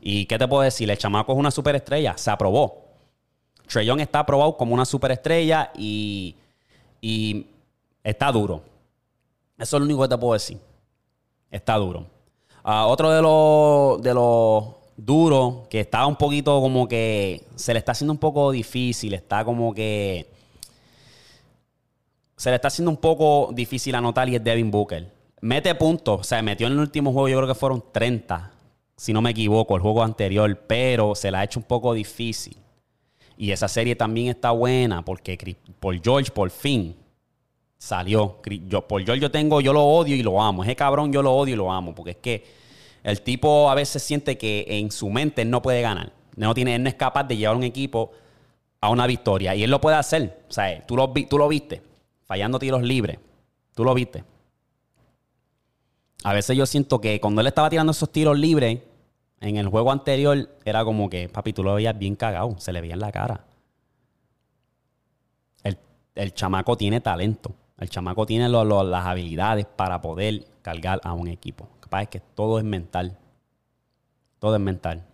¿Y 0.00 0.26
qué 0.26 0.38
te 0.38 0.48
puedo 0.48 0.62
decir? 0.62 0.90
El 0.90 0.98
chamaco 0.98 1.32
es 1.32 1.38
una 1.38 1.50
superestrella. 1.50 2.16
Se 2.16 2.30
aprobó. 2.30 2.85
Trey 3.66 3.86
Young 3.86 4.00
está 4.00 4.20
aprobado 4.20 4.56
como 4.56 4.74
una 4.74 4.84
superestrella 4.84 5.70
y, 5.76 6.34
y 7.00 7.46
está 8.02 8.30
duro. 8.32 8.62
Eso 9.58 9.76
es 9.76 9.80
lo 9.80 9.86
único 9.86 10.02
que 10.02 10.08
te 10.08 10.18
puedo 10.18 10.34
decir. 10.34 10.58
Está 11.50 11.76
duro. 11.76 12.06
Ah, 12.62 12.86
otro 12.86 13.10
de 13.10 13.22
los 13.22 14.02
de 14.02 14.12
los 14.12 14.64
duros 14.96 15.68
que 15.68 15.80
está 15.80 16.06
un 16.06 16.16
poquito 16.16 16.60
como 16.60 16.88
que 16.88 17.44
se 17.54 17.72
le 17.72 17.78
está 17.78 17.92
haciendo 17.92 18.12
un 18.12 18.18
poco 18.18 18.50
difícil, 18.50 19.14
está 19.14 19.44
como 19.44 19.74
que 19.74 20.26
se 22.36 22.50
le 22.50 22.56
está 22.56 22.68
haciendo 22.68 22.90
un 22.90 22.96
poco 22.96 23.50
difícil 23.52 23.94
anotar 23.94 24.28
y 24.28 24.36
es 24.36 24.44
Devin 24.44 24.70
Booker. 24.70 25.10
Mete 25.40 25.74
puntos, 25.74 26.20
o 26.20 26.24
sea, 26.24 26.42
metió 26.42 26.66
en 26.66 26.74
el 26.74 26.78
último 26.80 27.12
juego, 27.12 27.28
yo 27.28 27.36
creo 27.36 27.48
que 27.48 27.54
fueron 27.54 27.84
30, 27.92 28.50
si 28.96 29.12
no 29.12 29.20
me 29.22 29.30
equivoco, 29.30 29.76
el 29.76 29.82
juego 29.82 30.02
anterior, 30.02 30.58
pero 30.66 31.14
se 31.14 31.30
le 31.30 31.36
ha 31.38 31.44
hecho 31.44 31.60
un 31.60 31.66
poco 31.66 31.92
difícil. 31.92 32.56
Y 33.36 33.50
esa 33.50 33.68
serie 33.68 33.96
también 33.96 34.28
está 34.28 34.50
buena 34.50 35.04
porque 35.04 35.56
por 35.78 36.00
George 36.02 36.30
por 36.30 36.50
fin 36.50 36.96
salió. 37.78 38.40
Yo, 38.68 38.86
por 38.86 39.04
George 39.04 39.20
yo 39.20 39.30
tengo, 39.30 39.60
yo 39.60 39.72
lo 39.72 39.84
odio 39.84 40.16
y 40.16 40.22
lo 40.22 40.40
amo. 40.40 40.64
Ese 40.64 40.74
cabrón 40.76 41.12
yo 41.12 41.22
lo 41.22 41.34
odio 41.34 41.54
y 41.54 41.56
lo 41.56 41.70
amo 41.70 41.94
porque 41.94 42.12
es 42.12 42.16
que 42.16 42.44
el 43.02 43.20
tipo 43.20 43.70
a 43.70 43.74
veces 43.74 44.02
siente 44.02 44.36
que 44.36 44.64
en 44.68 44.90
su 44.90 45.10
mente 45.10 45.42
él 45.42 45.50
no 45.50 45.62
puede 45.62 45.82
ganar. 45.82 46.12
No, 46.34 46.54
tiene, 46.54 46.74
él 46.74 46.82
no 46.82 46.88
es 46.88 46.94
capaz 46.94 47.24
de 47.24 47.36
llevar 47.36 47.56
un 47.56 47.62
equipo 47.62 48.12
a 48.80 48.90
una 48.90 49.06
victoria. 49.06 49.54
Y 49.54 49.62
él 49.62 49.70
lo 49.70 49.80
puede 49.80 49.96
hacer. 49.96 50.44
O 50.48 50.52
sea, 50.52 50.84
tú 50.86 50.96
lo, 50.96 51.12
tú 51.28 51.38
lo 51.38 51.48
viste, 51.48 51.82
fallando 52.24 52.58
tiros 52.58 52.82
libres. 52.82 53.18
Tú 53.74 53.84
lo 53.84 53.94
viste. 53.94 54.24
A 56.24 56.32
veces 56.32 56.56
yo 56.56 56.66
siento 56.66 57.00
que 57.00 57.20
cuando 57.20 57.40
él 57.40 57.46
estaba 57.46 57.70
tirando 57.70 57.92
esos 57.92 58.10
tiros 58.10 58.38
libres, 58.38 58.80
en 59.48 59.56
el 59.56 59.68
juego 59.68 59.92
anterior, 59.92 60.48
era 60.64 60.84
como 60.84 61.08
que, 61.08 61.28
papi, 61.28 61.52
tú 61.52 61.62
lo 61.62 61.74
veías 61.74 61.98
bien 61.98 62.16
cagado, 62.16 62.56
se 62.58 62.72
le 62.72 62.80
veía 62.80 62.94
en 62.94 63.00
la 63.00 63.12
cara. 63.12 63.44
El, 65.62 65.78
el 66.14 66.34
chamaco 66.34 66.76
tiene 66.76 67.00
talento. 67.00 67.54
El 67.78 67.90
chamaco 67.90 68.24
tiene 68.24 68.48
las 68.48 69.06
habilidades 69.06 69.66
para 69.66 70.00
poder 70.00 70.46
cargar 70.62 71.00
a 71.04 71.12
un 71.12 71.28
equipo. 71.28 71.68
Capaz 71.80 72.02
es 72.02 72.08
que 72.08 72.20
todo 72.20 72.58
es 72.58 72.64
mental. 72.64 73.18
Todo 74.38 74.56
es 74.56 74.60
mental. 74.60 75.04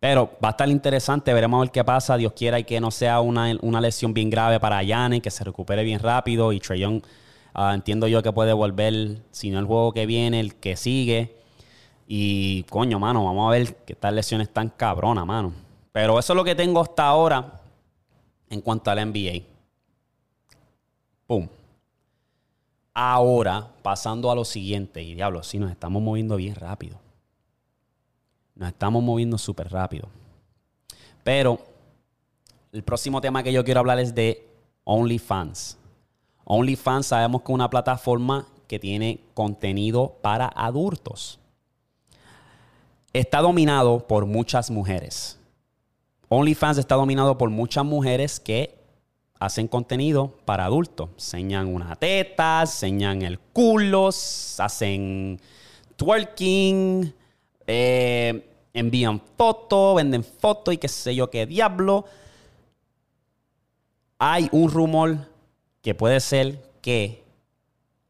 Pero 0.00 0.30
va 0.42 0.48
a 0.48 0.50
estar 0.52 0.68
interesante, 0.68 1.34
veremos 1.34 1.58
a 1.58 1.60
ver 1.62 1.70
qué 1.70 1.84
pasa. 1.84 2.16
Dios 2.16 2.32
quiera 2.32 2.58
y 2.58 2.64
que 2.64 2.80
no 2.80 2.90
sea 2.90 3.20
una, 3.20 3.80
lesión 3.80 4.14
bien 4.14 4.30
grave 4.30 4.60
para 4.60 4.82
Yanni, 4.82 5.20
que 5.20 5.30
se 5.30 5.44
recupere 5.44 5.82
bien 5.82 6.00
rápido. 6.00 6.52
Y 6.52 6.60
Trey 6.60 7.02
ah, 7.54 7.74
entiendo 7.74 8.06
yo 8.06 8.22
que 8.22 8.32
puede 8.32 8.52
volver, 8.52 9.18
si 9.32 9.50
no 9.50 9.58
el 9.58 9.66
juego 9.66 9.92
que 9.92 10.06
viene, 10.06 10.40
el 10.40 10.54
que 10.54 10.76
sigue. 10.76 11.37
Y 12.10 12.62
coño, 12.64 12.98
mano, 12.98 13.22
vamos 13.26 13.46
a 13.46 13.50
ver 13.50 13.84
que 13.84 13.92
estas 13.92 14.14
lesiones 14.14 14.48
están 14.48 14.70
cabronas, 14.70 15.26
mano. 15.26 15.52
Pero 15.92 16.18
eso 16.18 16.32
es 16.32 16.36
lo 16.38 16.42
que 16.42 16.54
tengo 16.54 16.80
hasta 16.80 17.06
ahora 17.06 17.60
en 18.48 18.62
cuanto 18.62 18.90
al 18.90 19.12
NBA. 19.12 19.42
Pum. 21.26 21.46
Ahora, 22.94 23.68
pasando 23.82 24.30
a 24.30 24.34
lo 24.34 24.46
siguiente, 24.46 25.02
y 25.02 25.14
diablo, 25.14 25.42
sí, 25.42 25.58
nos 25.58 25.70
estamos 25.70 26.00
moviendo 26.00 26.36
bien 26.36 26.54
rápido. 26.54 26.98
Nos 28.54 28.70
estamos 28.70 29.02
moviendo 29.02 29.36
súper 29.36 29.70
rápido. 29.70 30.08
Pero 31.22 31.58
el 32.72 32.82
próximo 32.84 33.20
tema 33.20 33.42
que 33.42 33.52
yo 33.52 33.62
quiero 33.64 33.80
hablar 33.80 33.98
es 33.98 34.14
de 34.14 34.48
OnlyFans. 34.84 35.76
OnlyFans 36.44 37.08
sabemos 37.08 37.42
que 37.42 37.52
es 37.52 37.54
una 37.54 37.68
plataforma 37.68 38.48
que 38.66 38.78
tiene 38.78 39.20
contenido 39.34 40.16
para 40.22 40.46
adultos. 40.46 41.38
Está 43.12 43.40
dominado 43.40 44.06
por 44.06 44.26
muchas 44.26 44.70
mujeres. 44.70 45.38
OnlyFans 46.28 46.76
está 46.78 46.94
dominado 46.94 47.38
por 47.38 47.48
muchas 47.48 47.84
mujeres 47.84 48.38
que 48.38 48.78
hacen 49.40 49.66
contenido 49.66 50.36
para 50.44 50.66
adultos. 50.66 51.08
Enseñan 51.14 51.74
una 51.74 51.96
teta, 51.96 52.60
enseñan 52.60 53.22
el 53.22 53.38
culo, 53.38 54.08
hacen 54.08 55.40
twerking, 55.96 57.14
eh, 57.66 58.46
envían 58.74 59.22
fotos, 59.36 59.96
venden 59.96 60.22
fotos 60.22 60.74
y 60.74 60.76
qué 60.76 60.88
sé 60.88 61.14
yo 61.14 61.30
qué 61.30 61.46
diablo. 61.46 62.04
Hay 64.18 64.48
un 64.52 64.70
rumor 64.70 65.16
que 65.80 65.94
puede 65.94 66.20
ser 66.20 66.62
que 66.82 67.22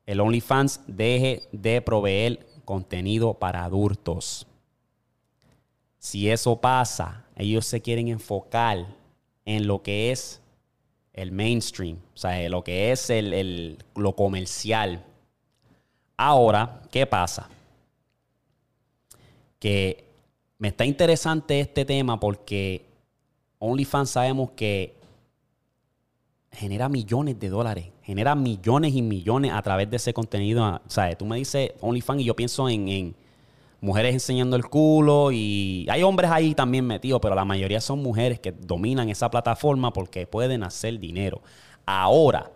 el 0.07 0.21
OnlyFans 0.21 0.81
deje 0.89 1.43
de 1.53 1.83
proveer 1.83 2.47
contenido 2.65 3.35
para 3.35 3.65
adultos. 3.65 4.48
Si 5.99 6.31
eso 6.31 6.61
pasa, 6.61 7.27
ellos 7.37 7.67
se 7.67 7.81
quieren 7.81 8.09
enfocar 8.09 8.87
en 9.45 9.67
lo 9.67 9.83
que 9.83 10.11
es 10.13 10.41
el 11.13 11.33
mainstream, 11.33 11.97
o 12.15 12.17
sea, 12.17 12.49
lo 12.49 12.63
que 12.63 12.93
es 12.93 13.11
el, 13.11 13.79
lo 13.97 14.15
comercial. 14.15 15.05
Ahora, 16.17 16.83
¿qué 16.91 17.07
pasa? 17.07 17.49
que 19.59 20.05
me 20.59 20.69
está 20.69 20.85
interesante 20.85 21.61
este 21.61 21.85
tema 21.85 22.19
porque 22.19 22.85
OnlyFans 23.59 24.11
sabemos 24.11 24.51
que 24.53 24.95
genera 26.53 26.89
millones 26.89 27.39
de 27.39 27.49
dólares, 27.49 27.87
genera 28.03 28.35
millones 28.35 28.95
y 28.95 29.03
millones 29.03 29.53
a 29.53 29.63
través 29.63 29.91
de 29.91 29.97
ese 29.97 30.15
contenido. 30.15 30.65
O 30.65 30.91
sea, 30.91 31.17
tú 31.17 31.27
me 31.27 31.37
dices 31.37 31.73
OnlyFans 31.81 32.23
y 32.23 32.25
yo 32.25 32.35
pienso 32.35 32.69
en, 32.69 33.15
mujeres 33.81 34.15
enseñando 34.15 34.57
el 34.57 34.67
culo 34.67 35.31
y 35.33 35.87
hay 35.91 36.03
hombres 36.03 36.31
ahí 36.31 36.55
también 36.55 36.87
metidos, 36.87 37.21
pero 37.21 37.35
la 37.35 37.45
mayoría 37.45 37.81
son 37.81 38.03
mujeres 38.03 38.41
que 38.41 38.53
dominan 38.53 39.09
esa 39.09 39.31
plataforma 39.31 39.93
porque 39.93 40.27
pueden 40.27 40.63
hacer 40.63 40.99
dinero. 40.99 41.43
Ahora, 41.87 42.51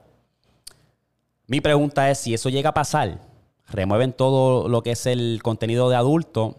mi 1.47 1.61
pregunta 1.61 2.11
es 2.11 2.19
si 2.19 2.35
eso 2.35 2.49
llega 2.49 2.71
a 2.71 2.75
pasar, 2.75 3.21
remueven 3.69 4.13
todo 4.13 4.69
lo 4.69 4.83
que 4.83 4.93
es 4.93 5.07
el 5.07 5.41
contenido 5.43 5.89
de 5.89 5.97
adulto 5.97 6.57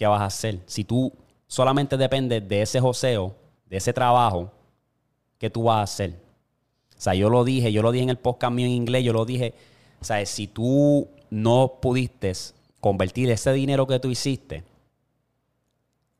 ¿qué 0.00 0.06
vas 0.06 0.22
a 0.22 0.24
hacer? 0.24 0.60
Si 0.64 0.82
tú 0.82 1.12
solamente 1.46 1.98
dependes 1.98 2.48
de 2.48 2.62
ese 2.62 2.80
joseo, 2.80 3.36
de 3.66 3.76
ese 3.76 3.92
trabajo, 3.92 4.50
¿qué 5.36 5.50
tú 5.50 5.64
vas 5.64 5.76
a 5.76 5.82
hacer? 5.82 6.12
O 6.96 7.00
sea, 7.02 7.12
yo 7.12 7.28
lo 7.28 7.44
dije, 7.44 7.70
yo 7.70 7.82
lo 7.82 7.92
dije 7.92 8.04
en 8.04 8.08
el 8.08 8.16
podcast 8.16 8.50
mío 8.50 8.64
en 8.64 8.72
inglés, 8.72 9.04
yo 9.04 9.12
lo 9.12 9.26
dije, 9.26 9.52
o 10.00 10.04
sea, 10.06 10.24
si 10.24 10.46
tú 10.46 11.06
no 11.28 11.80
pudiste 11.82 12.32
convertir 12.80 13.30
ese 13.30 13.52
dinero 13.52 13.86
que 13.86 14.00
tú 14.00 14.08
hiciste 14.10 14.64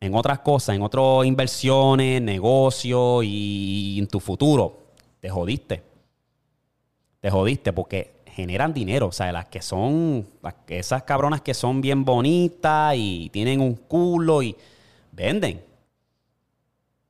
en 0.01 0.15
otras 0.15 0.39
cosas, 0.39 0.77
en 0.77 0.83
otras 0.83 1.27
inversiones, 1.27 2.23
negocios 2.23 3.23
y 3.25 3.99
en 3.99 4.07
tu 4.07 4.19
futuro, 4.19 4.79
te 5.21 5.29
jodiste. 5.29 5.83
Te 7.21 7.31
jodiste 7.31 7.73
porque 7.73 8.21
generan 8.27 8.73
dinero. 8.73 9.09
O 9.09 9.13
sea, 9.13 9.31
las 9.31 9.47
que 9.47 9.61
son, 9.61 10.27
esas 10.69 11.03
cabronas 11.03 11.43
que 11.43 11.53
son 11.53 11.83
bien 11.83 12.05
bonitas 12.05 12.95
y 12.97 13.29
tienen 13.31 13.61
un 13.61 13.75
culo 13.75 14.43
y 14.43 14.57
venden. 15.13 15.63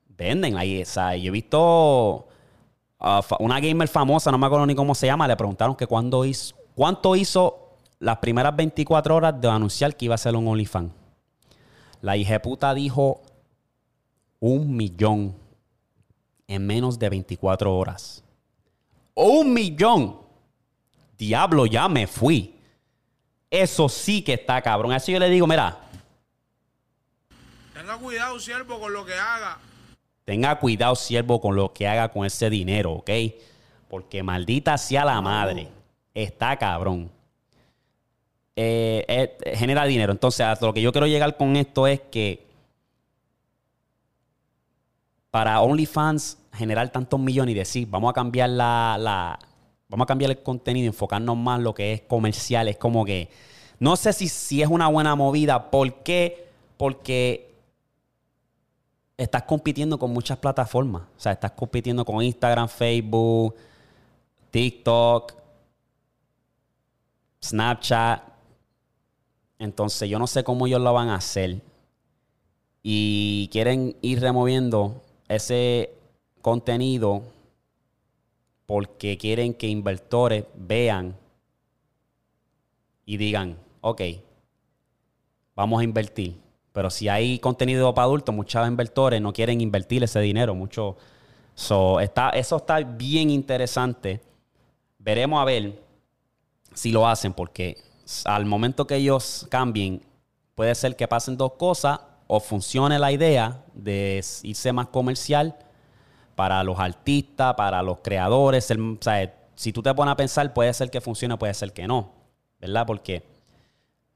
Venden. 0.08 0.56
Ahí, 0.56 0.82
o 0.82 0.86
sea, 0.86 1.14
yo 1.16 1.28
he 1.28 1.30
visto 1.30 2.26
una 3.38 3.60
gamer 3.60 3.88
famosa, 3.88 4.30
no 4.30 4.38
me 4.38 4.46
acuerdo 4.46 4.66
ni 4.66 4.74
cómo 4.74 4.94
se 4.94 5.06
llama, 5.06 5.26
le 5.26 5.36
preguntaron 5.36 5.74
que 5.74 5.86
cuándo 5.86 6.24
hizo, 6.24 6.54
cuánto 6.74 7.16
hizo 7.16 7.69
las 8.00 8.16
primeras 8.16 8.56
24 8.56 9.14
horas 9.14 9.40
de 9.40 9.48
anunciar 9.48 9.94
que 9.94 10.06
iba 10.06 10.14
a 10.14 10.18
ser 10.18 10.34
un 10.34 10.48
OnlyFans. 10.48 10.90
La 12.00 12.16
puta 12.42 12.74
dijo 12.74 13.22
un 14.40 14.74
millón 14.74 15.36
en 16.48 16.66
menos 16.66 16.98
de 16.98 17.10
24 17.10 17.76
horas. 17.76 18.24
Un 19.14 19.52
millón 19.52 20.18
diablo, 21.18 21.66
ya 21.66 21.88
me 21.88 22.06
fui. 22.06 22.56
Eso 23.50 23.88
sí 23.88 24.22
que 24.22 24.34
está 24.34 24.62
cabrón. 24.62 24.92
Así 24.92 25.12
yo 25.12 25.18
le 25.18 25.28
digo, 25.28 25.46
mira. 25.46 25.78
Tenga 27.74 27.98
cuidado, 27.98 28.40
siervo, 28.40 28.80
con 28.80 28.92
lo 28.94 29.04
que 29.04 29.14
haga. 29.14 29.58
Tenga 30.24 30.58
cuidado, 30.58 30.94
siervo, 30.96 31.40
con 31.40 31.54
lo 31.54 31.72
que 31.74 31.86
haga 31.86 32.10
con 32.10 32.24
ese 32.24 32.48
dinero, 32.48 32.92
¿ok? 32.92 33.10
Porque 33.88 34.22
maldita 34.22 34.78
sea 34.78 35.04
la 35.04 35.20
madre. 35.20 35.68
Está 36.14 36.56
cabrón. 36.56 37.10
Eh, 38.56 39.04
eh, 39.08 39.56
genera 39.56 39.84
dinero. 39.84 40.12
Entonces, 40.12 40.40
a 40.40 40.58
lo 40.60 40.72
que 40.72 40.82
yo 40.82 40.92
quiero 40.92 41.06
llegar 41.06 41.36
con 41.36 41.56
esto 41.56 41.86
es 41.86 42.00
que 42.00 42.46
para 45.30 45.60
OnlyFans 45.60 46.38
generar 46.52 46.90
tantos 46.90 47.20
millones 47.20 47.54
y 47.54 47.58
decir, 47.58 47.88
vamos 47.88 48.10
a 48.10 48.12
cambiar 48.12 48.50
la, 48.50 49.38
vamos 49.88 50.04
a 50.04 50.06
cambiar 50.06 50.32
el 50.32 50.42
contenido, 50.42 50.86
enfocarnos 50.86 51.36
más 51.36 51.58
en 51.58 51.64
lo 51.64 51.74
que 51.74 51.92
es 51.92 52.00
comercial. 52.02 52.68
Es 52.68 52.76
como 52.76 53.04
que, 53.04 53.30
no 53.78 53.96
sé 53.96 54.12
si, 54.12 54.28
si 54.28 54.62
es 54.62 54.68
una 54.68 54.88
buena 54.88 55.14
movida. 55.14 55.70
¿Por 55.70 56.02
qué? 56.02 56.48
Porque 56.76 57.54
estás 59.16 59.44
compitiendo 59.44 59.98
con 59.98 60.12
muchas 60.12 60.38
plataformas. 60.38 61.02
O 61.02 61.20
sea, 61.20 61.32
estás 61.32 61.52
compitiendo 61.52 62.04
con 62.04 62.22
Instagram, 62.22 62.68
Facebook, 62.68 63.54
TikTok, 64.50 65.34
Snapchat. 67.42 68.29
Entonces, 69.60 70.08
yo 70.08 70.18
no 70.18 70.26
sé 70.26 70.42
cómo 70.42 70.66
ellos 70.66 70.80
lo 70.80 70.92
van 70.94 71.10
a 71.10 71.16
hacer. 71.16 71.60
Y 72.82 73.48
quieren 73.52 73.94
ir 74.00 74.20
removiendo 74.20 75.02
ese 75.28 75.90
contenido 76.40 77.22
porque 78.64 79.18
quieren 79.18 79.52
que 79.52 79.66
inversores 79.66 80.46
vean 80.54 81.14
y 83.04 83.18
digan, 83.18 83.58
ok, 83.82 84.00
vamos 85.54 85.80
a 85.80 85.84
invertir. 85.84 86.38
Pero 86.72 86.88
si 86.88 87.08
hay 87.10 87.38
contenido 87.38 87.92
para 87.92 88.06
adultos, 88.06 88.34
muchos 88.34 88.66
inversores 88.66 89.20
no 89.20 89.34
quieren 89.34 89.60
invertir 89.60 90.02
ese 90.02 90.20
dinero. 90.20 90.54
Mucho, 90.54 90.96
está, 92.00 92.30
eso 92.30 92.56
está 92.56 92.78
bien 92.78 93.28
interesante. 93.28 94.22
Veremos 94.98 95.42
a 95.42 95.44
ver 95.44 95.82
si 96.72 96.92
lo 96.92 97.06
hacen, 97.06 97.34
porque 97.34 97.89
al 98.24 98.46
momento 98.46 98.86
que 98.86 98.96
ellos 98.96 99.46
cambien, 99.50 100.02
puede 100.54 100.74
ser 100.74 100.96
que 100.96 101.08
pasen 101.08 101.36
dos 101.36 101.52
cosas, 101.52 102.00
o 102.26 102.38
funcione 102.38 102.98
la 102.98 103.10
idea 103.10 103.64
de 103.74 104.24
irse 104.42 104.72
más 104.72 104.88
comercial, 104.88 105.56
para 106.36 106.62
los 106.64 106.78
artistas, 106.78 107.54
para 107.54 107.82
los 107.82 107.98
creadores. 107.98 108.72
si 109.56 109.72
tú 109.72 109.82
te 109.82 109.94
pones 109.94 110.12
a 110.12 110.16
pensar, 110.16 110.52
puede 110.54 110.72
ser 110.72 110.90
que 110.90 111.00
funcione, 111.00 111.36
puede 111.36 111.52
ser 111.54 111.72
que 111.72 111.86
no, 111.86 112.12
¿verdad? 112.60 112.86
Porque 112.86 113.24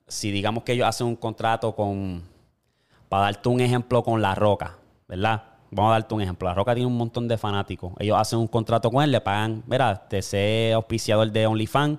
si 0.07 0.31
digamos 0.31 0.63
que 0.63 0.73
ellos 0.73 0.87
hacen 0.87 1.07
un 1.07 1.17
contrato 1.17 1.75
con, 1.75 2.23
para 3.09 3.25
darte 3.25 3.49
un 3.49 3.61
ejemplo 3.61 4.03
con 4.03 4.23
La 4.23 4.35
Roca, 4.35 4.79
¿verdad? 5.09 5.43
vamos 5.75 5.91
a 5.91 5.95
darte 5.95 6.15
un 6.15 6.23
ejemplo. 6.23 6.49
La 6.49 6.55
Roca 6.55 6.75
tiene 6.75 6.87
un 6.87 6.97
montón 6.97 7.27
de 7.27 7.37
fanáticos. 7.37 7.93
Ellos 7.99 8.17
hacen 8.17 8.39
un 8.39 8.47
contrato 8.47 8.91
con 8.91 9.03
él, 9.03 9.11
le 9.11 9.21
pagan, 9.21 9.63
mira, 9.67 10.07
te 10.09 10.23
sé 10.23 10.73
auspiciador 10.73 11.31
de 11.31 11.47
OnlyFans 11.47 11.99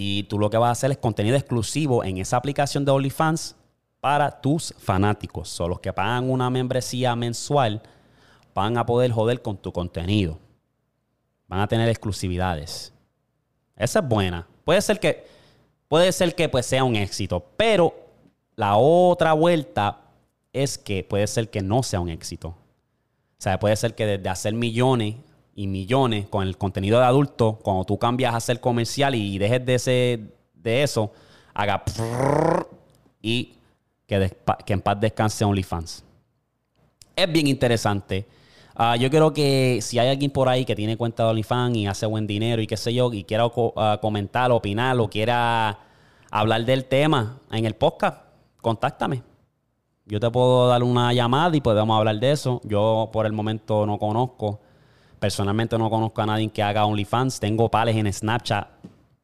y 0.00 0.22
tú 0.22 0.38
lo 0.38 0.48
que 0.48 0.56
vas 0.56 0.68
a 0.68 0.70
hacer 0.70 0.92
es 0.92 0.98
contenido 0.98 1.34
exclusivo 1.34 2.04
en 2.04 2.18
esa 2.18 2.36
aplicación 2.36 2.84
de 2.84 2.92
OnlyFans 2.92 3.56
para 3.98 4.30
tus 4.30 4.72
fanáticos. 4.78 5.48
Son 5.48 5.70
los 5.70 5.80
que 5.80 5.92
pagan 5.92 6.30
una 6.30 6.48
membresía 6.50 7.16
mensual 7.16 7.82
van 8.54 8.78
a 8.78 8.86
poder 8.86 9.10
joder 9.10 9.42
con 9.42 9.56
tu 9.56 9.72
contenido. 9.72 10.38
Van 11.48 11.58
a 11.58 11.66
tener 11.66 11.88
exclusividades. 11.88 12.92
Esa 13.74 13.98
es 13.98 14.08
buena. 14.08 14.46
Puede 14.64 14.80
ser 14.82 15.00
que, 15.00 15.26
puede 15.88 16.12
ser 16.12 16.36
que 16.36 16.48
pues, 16.48 16.66
sea 16.66 16.84
un 16.84 16.94
éxito, 16.94 17.44
pero 17.56 17.92
la 18.54 18.76
otra 18.76 19.32
vuelta 19.32 20.02
es 20.52 20.78
que 20.78 21.02
puede 21.02 21.26
ser 21.26 21.50
que 21.50 21.60
no 21.60 21.82
sea 21.82 21.98
un 21.98 22.10
éxito. 22.10 22.50
O 22.50 22.56
sea, 23.40 23.58
puede 23.58 23.74
ser 23.74 23.96
que 23.96 24.06
desde 24.06 24.28
hacer 24.28 24.54
millones 24.54 25.16
y 25.58 25.66
millones 25.66 26.28
con 26.28 26.46
el 26.46 26.56
contenido 26.56 27.00
de 27.00 27.04
adulto, 27.04 27.58
cuando 27.64 27.82
tú 27.84 27.98
cambias 27.98 28.32
a 28.32 28.36
hacer 28.36 28.60
comercial 28.60 29.16
y 29.16 29.38
dejes 29.38 29.66
de, 29.66 29.74
ese, 29.74 30.20
de 30.54 30.84
eso, 30.84 31.10
haga 31.52 31.82
y 33.20 33.54
que, 34.06 34.36
que 34.64 34.72
en 34.72 34.80
paz 34.80 35.00
descanse 35.00 35.44
OnlyFans. 35.44 36.04
Es 37.16 37.32
bien 37.32 37.48
interesante. 37.48 38.24
Ah, 38.76 38.94
yo 38.94 39.10
creo 39.10 39.32
que 39.32 39.80
si 39.82 39.98
hay 39.98 40.06
alguien 40.06 40.30
por 40.30 40.48
ahí 40.48 40.64
que 40.64 40.76
tiene 40.76 40.96
cuenta 40.96 41.24
de 41.24 41.30
OnlyFans 41.30 41.76
y 41.76 41.86
hace 41.88 42.06
buen 42.06 42.28
dinero 42.28 42.62
y 42.62 42.68
qué 42.68 42.76
sé 42.76 42.94
yo, 42.94 43.12
y 43.12 43.24
quiera 43.24 43.44
uh, 43.46 43.72
comentar, 44.00 44.52
opinar 44.52 44.96
o 45.00 45.10
quiera 45.10 45.76
hablar 46.30 46.64
del 46.66 46.84
tema 46.84 47.40
en 47.50 47.64
el 47.64 47.74
podcast, 47.74 48.22
contáctame. 48.60 49.24
Yo 50.06 50.20
te 50.20 50.30
puedo 50.30 50.68
dar 50.68 50.84
una 50.84 51.12
llamada 51.12 51.56
y 51.56 51.60
podemos 51.60 51.98
hablar 51.98 52.20
de 52.20 52.30
eso. 52.30 52.60
Yo 52.62 53.10
por 53.12 53.26
el 53.26 53.32
momento 53.32 53.86
no 53.86 53.98
conozco. 53.98 54.60
Personalmente 55.20 55.76
no 55.78 55.90
conozco 55.90 56.22
a 56.22 56.26
nadie 56.26 56.48
que 56.48 56.62
haga 56.62 56.84
OnlyFans. 56.84 57.40
Tengo 57.40 57.70
pales 57.70 57.96
en 57.96 58.12
Snapchat. 58.12 58.68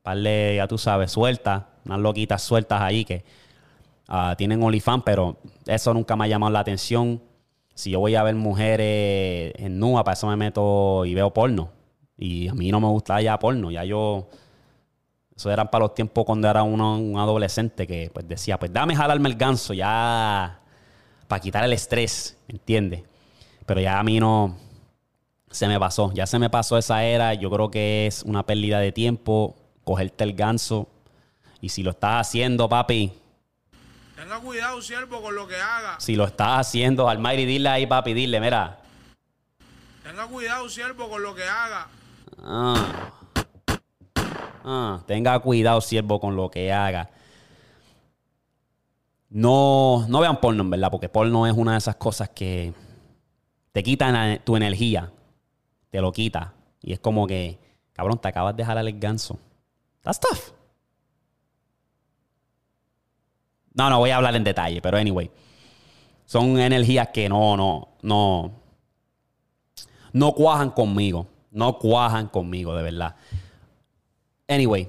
Pales, 0.03 0.57
ya 0.57 0.67
tú 0.67 0.79
sabes, 0.79 1.13
sueltas. 1.13 1.65
Unas 1.85 2.01
loquitas 2.01 2.43
sueltas 2.43 2.81
ahí 2.81 3.05
que 3.05 3.25
uh, 4.09 4.35
tienen 4.37 4.63
OnlyFans, 4.63 5.03
pero 5.05 5.37
eso 5.67 5.95
nunca 5.95 6.17
me 6.17 6.25
ha 6.25 6.29
llamado 6.29 6.53
la 6.53 6.61
atención 6.61 7.21
si 7.75 7.91
yo 7.91 8.01
voy 8.01 8.15
a 8.15 8.23
ver 8.23 8.37
mujeres 8.37 9.53
en 9.57 9.79
nua, 9.79 10.05
para 10.05 10.15
eso 10.15 10.29
me 10.29 10.37
meto 10.37 11.05
y 11.05 11.15
veo 11.15 11.33
porno. 11.33 11.71
Y 12.17 12.49
a 12.49 12.55
mí 12.55 12.71
no 12.71 12.81
me 12.81 12.87
gusta 12.87 13.21
ya 13.21 13.39
porno. 13.39 13.71
Ya 13.71 13.85
yo. 13.85 14.29
Eso 15.37 15.51
eran 15.51 15.69
para 15.69 15.87
los 15.87 15.95
tiempos 15.95 16.25
cuando 16.25 16.49
era 16.49 16.63
un 16.63 17.19
adolescente 17.19 17.89
que 17.89 18.09
pues 18.15 18.29
decía, 18.29 18.57
pues 18.57 18.73
dame 18.73 18.95
jalarme 18.95 19.29
el 19.29 19.35
ganso 19.35 19.75
ya 19.75 20.61
para 21.27 21.41
quitar 21.41 21.65
el 21.65 21.73
estrés, 21.73 22.39
¿me 22.47 22.53
entiendes? 22.53 23.03
Pero 23.67 23.81
ya 23.81 23.99
a 23.99 24.05
mí 24.05 24.21
no 24.21 24.57
se 25.55 25.69
me 25.69 25.79
pasó, 25.79 26.13
ya 26.13 26.27
se 26.27 26.39
me 26.39 26.51
pasó 26.51 26.77
esa 26.77 27.05
era, 27.05 27.35
yo 27.35 27.49
creo 27.51 27.71
que 27.71 28.07
es 28.07 28.23
una 28.25 28.45
pérdida 28.45 28.81
de 28.81 28.93
tiempo 28.93 29.57
cogerte 29.85 30.25
el 30.25 30.35
ganso 30.35 30.89
y 31.61 31.69
si 31.69 31.83
lo 31.83 31.93
estás 31.93 32.27
haciendo, 32.27 32.69
papi, 32.69 33.13
Tenga 34.17 34.39
cuidado, 34.39 34.81
siervo, 34.81 35.21
con 35.21 35.35
lo 35.35 35.47
que 35.47 35.57
haga. 35.57 35.97
Si 35.99 36.15
lo 36.17 36.25
estás 36.25 36.61
haciendo, 36.61 37.09
Almighty, 37.09 37.45
dile 37.45 37.69
ahí, 37.69 37.87
papi, 37.87 38.15
dile, 38.15 38.41
mira. 38.41 38.79
Tenga 40.03 40.27
cuidado, 40.27 40.69
siervo, 40.69 41.09
con 41.09 41.23
lo 41.23 41.35
que 41.35 41.43
haga. 41.43 41.89
Ah. 42.43 43.13
Ah, 44.65 45.03
tenga 45.07 45.39
cuidado, 45.41 45.81
siervo, 45.81 46.21
con 46.21 46.37
lo 46.37 46.51
que 46.51 46.73
haga. 46.73 47.11
No, 49.29 50.07
no 50.09 50.21
vean 50.21 50.41
porno, 50.41 50.63
en 50.63 50.71
verdad, 50.71 50.91
porque 50.91 51.09
porno 51.09 51.47
es 51.47 51.53
una 51.53 51.73
de 51.73 51.79
esas 51.79 51.97
cosas 51.97 52.31
que 52.31 52.73
te 53.73 53.83
quitan 53.83 54.41
tu 54.45 54.57
energía. 54.57 55.11
Te 55.95 56.01
lo 56.01 56.11
quita. 56.11 56.53
Y 56.83 56.93
es 56.93 56.99
como 56.99 57.25
que, 57.25 57.57
cabrón, 57.93 58.19
te 58.19 58.27
acabas 58.27 58.57
de 58.57 58.65
jalar 58.65 58.85
el 58.85 58.99
ganso. 58.99 59.39
That's 60.03 60.19
tough. 60.19 60.53
No, 63.75 63.89
no 63.89 64.01
voy 64.01 64.11
a 64.11 64.17
hablar 64.17 64.35
en 64.35 64.43
detalle, 64.43 64.83
pero 64.83 64.99
anyway. 64.99 65.31
Son 66.25 66.59
energías 66.59 67.11
que 67.11 67.29
no, 67.29 67.57
no, 67.57 67.91
no. 68.03 68.51
No 70.13 70.33
cuajan 70.33 70.73
conmigo. 70.73 71.29
No 71.53 71.79
cuajan 71.79 72.27
conmigo, 72.27 72.75
de 72.75 72.83
verdad. 72.83 73.15
Anyway. 74.49 74.89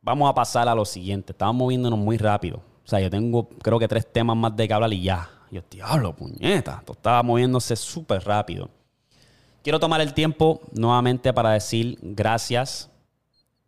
Vamos 0.00 0.30
a 0.30 0.34
pasar 0.34 0.66
a 0.66 0.74
lo 0.74 0.86
siguiente. 0.86 1.32
Estamos 1.32 1.56
moviéndonos 1.56 1.98
muy 1.98 2.16
rápido. 2.16 2.62
O 2.86 2.88
sea, 2.88 3.00
yo 3.00 3.10
tengo, 3.10 3.50
creo 3.50 3.78
que 3.78 3.86
tres 3.86 4.10
temas 4.10 4.34
más 4.34 4.56
de 4.56 4.66
que 4.66 4.72
hablar 4.72 4.94
y 4.94 5.02
ya. 5.02 5.28
Yo, 5.50 5.60
diablo, 5.70 6.16
puñeta. 6.16 6.78
Esto 6.78 6.94
estaba 6.94 7.22
moviéndose 7.22 7.76
súper 7.76 8.24
rápido. 8.24 8.70
Quiero 9.66 9.80
tomar 9.80 10.00
el 10.00 10.14
tiempo 10.14 10.60
nuevamente 10.70 11.32
para 11.32 11.50
decir 11.50 11.98
gracias 12.00 12.88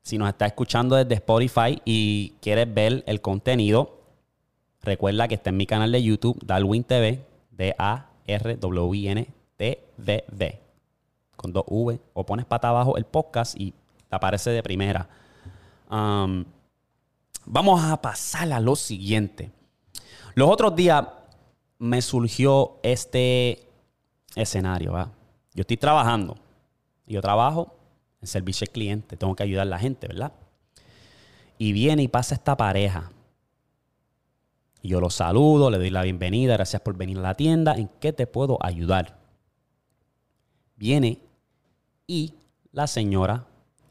si 0.00 0.16
nos 0.16 0.28
estás 0.28 0.50
escuchando 0.50 0.94
desde 0.94 1.16
Spotify 1.16 1.82
y 1.84 2.34
quieres 2.40 2.72
ver 2.72 3.02
el 3.08 3.20
contenido, 3.20 3.98
recuerda 4.80 5.26
que 5.26 5.34
está 5.34 5.50
en 5.50 5.56
mi 5.56 5.66
canal 5.66 5.90
de 5.90 6.00
YouTube, 6.00 6.38
Darwin 6.46 6.84
TV, 6.84 7.26
D-A-R-W-I-N 7.50 9.26
T-V-V, 9.56 10.60
con 11.34 11.52
dos 11.52 11.64
V, 11.66 12.00
o 12.14 12.24
pones 12.24 12.46
pata 12.46 12.68
abajo 12.68 12.96
el 12.96 13.04
podcast 13.04 13.60
y 13.60 13.72
te 14.08 14.14
aparece 14.14 14.50
de 14.50 14.62
primera. 14.62 15.08
Um, 15.90 16.44
vamos 17.44 17.82
a 17.82 18.00
pasar 18.00 18.52
a 18.52 18.60
lo 18.60 18.76
siguiente. 18.76 19.50
Los 20.36 20.48
otros 20.48 20.76
días 20.76 21.04
me 21.80 22.00
surgió 22.02 22.78
este 22.84 23.66
escenario. 24.36 25.17
Yo 25.58 25.62
estoy 25.62 25.76
trabajando. 25.76 26.36
Yo 27.04 27.20
trabajo 27.20 27.74
en 28.20 28.28
servicio 28.28 28.64
al 28.64 28.70
cliente, 28.70 29.16
tengo 29.16 29.34
que 29.34 29.42
ayudar 29.42 29.62
a 29.62 29.70
la 29.70 29.80
gente, 29.80 30.06
¿verdad? 30.06 30.32
Y 31.58 31.72
viene 31.72 32.04
y 32.04 32.06
pasa 32.06 32.36
esta 32.36 32.56
pareja. 32.56 33.10
Y 34.82 34.90
yo 34.90 35.00
lo 35.00 35.10
saludo, 35.10 35.68
le 35.68 35.78
doy 35.78 35.90
la 35.90 36.02
bienvenida, 36.02 36.52
gracias 36.52 36.80
por 36.80 36.96
venir 36.96 37.18
a 37.18 37.22
la 37.22 37.34
tienda, 37.34 37.74
¿en 37.74 37.90
qué 37.98 38.12
te 38.12 38.28
puedo 38.28 38.56
ayudar? 38.60 39.18
Viene 40.76 41.18
y 42.06 42.34
la 42.70 42.86
señora 42.86 43.44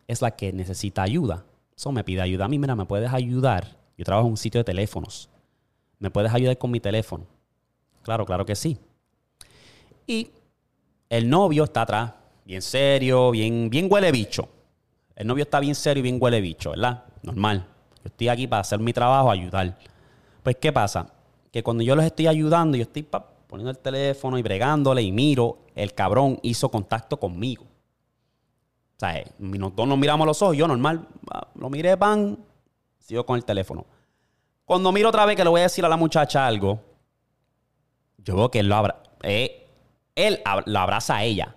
es 0.08 0.22
la 0.22 0.38
que 0.38 0.54
necesita 0.54 1.04
ayuda. 1.04 1.44
Eso 1.76 1.92
me 1.92 2.06
pide 2.06 2.22
ayuda 2.22 2.46
a 2.46 2.48
mí, 2.48 2.58
mira, 2.60 2.78
¿me 2.78 2.86
puedes 2.86 3.12
ayudar? 3.12 3.76
Yo 3.98 4.06
trabajo 4.06 4.28
en 4.28 4.32
un 4.32 4.38
sitio 4.38 4.62
de 4.62 4.64
teléfonos. 4.64 5.28
¿Me 6.00 6.10
puedes 6.12 6.34
ayudar 6.34 6.58
con 6.58 6.72
mi 6.72 6.80
teléfono? 6.80 7.26
Claro, 8.04 8.26
claro 8.26 8.46
que 8.46 8.56
sí. 8.56 8.80
Y 10.10 10.30
el 11.10 11.30
novio 11.30 11.64
está 11.64 11.84
atrás 11.84 12.12
bien 12.48 12.62
serio, 12.62 13.32
bien, 13.32 13.70
bien 13.70 13.88
huele 13.92 14.12
bicho. 14.12 14.48
El 15.16 15.28
novio 15.28 15.44
está 15.44 15.60
bien 15.60 15.76
serio 15.76 16.00
y 16.00 16.04
bien 16.04 16.18
huele 16.20 16.40
bicho, 16.40 16.70
¿verdad? 16.72 17.04
Normal. 17.22 17.68
Yo 17.98 18.06
estoy 18.06 18.30
aquí 18.30 18.48
para 18.48 18.62
hacer 18.62 18.80
mi 18.80 18.94
trabajo, 18.94 19.30
ayudar. 19.30 19.78
Pues, 20.44 20.56
¿qué 20.56 20.72
pasa? 20.72 21.12
Que 21.52 21.62
cuando 21.62 21.84
yo 21.84 21.96
los 21.96 22.06
estoy 22.06 22.28
ayudando, 22.28 22.78
yo 22.78 22.84
estoy 22.84 23.04
poniendo 23.04 23.70
el 23.70 23.80
teléfono 23.80 24.38
y 24.38 24.44
bregándole 24.44 25.02
y 25.02 25.12
miro, 25.12 25.58
el 25.76 25.94
cabrón 25.94 26.40
hizo 26.42 26.70
contacto 26.70 27.20
conmigo. 27.20 27.64
O 27.64 29.00
sea, 29.00 29.18
eh, 29.18 29.28
nosotros 29.40 29.88
nos 29.88 29.98
miramos 29.98 30.26
los 30.26 30.42
ojos, 30.42 30.56
yo 30.56 30.68
normal, 30.68 31.06
lo 31.56 31.70
miré, 31.70 31.98
pan, 31.98 32.40
sigo 32.98 33.26
con 33.26 33.36
el 33.36 33.44
teléfono. 33.44 33.86
Cuando 34.64 34.92
miro 34.94 35.10
otra 35.10 35.26
vez 35.26 35.36
que 35.36 35.44
le 35.44 35.50
voy 35.50 35.60
a 35.60 35.64
decir 35.64 35.84
a 35.84 35.90
la 35.90 35.98
muchacha 35.98 36.48
algo, 36.48 36.80
yo 38.20 38.38
veo 38.38 38.50
que 38.50 38.60
él 38.60 38.70
lo 38.70 38.76
abra, 38.76 39.04
eh, 39.24 39.67
él 40.18 40.42
lo 40.66 40.80
abraza 40.80 41.16
a 41.16 41.24
ella. 41.24 41.56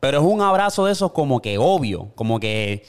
Pero 0.00 0.18
es 0.18 0.24
un 0.24 0.40
abrazo 0.40 0.86
de 0.86 0.92
esos 0.92 1.12
como 1.12 1.40
que 1.40 1.58
obvio, 1.58 2.10
como 2.16 2.40
que 2.40 2.84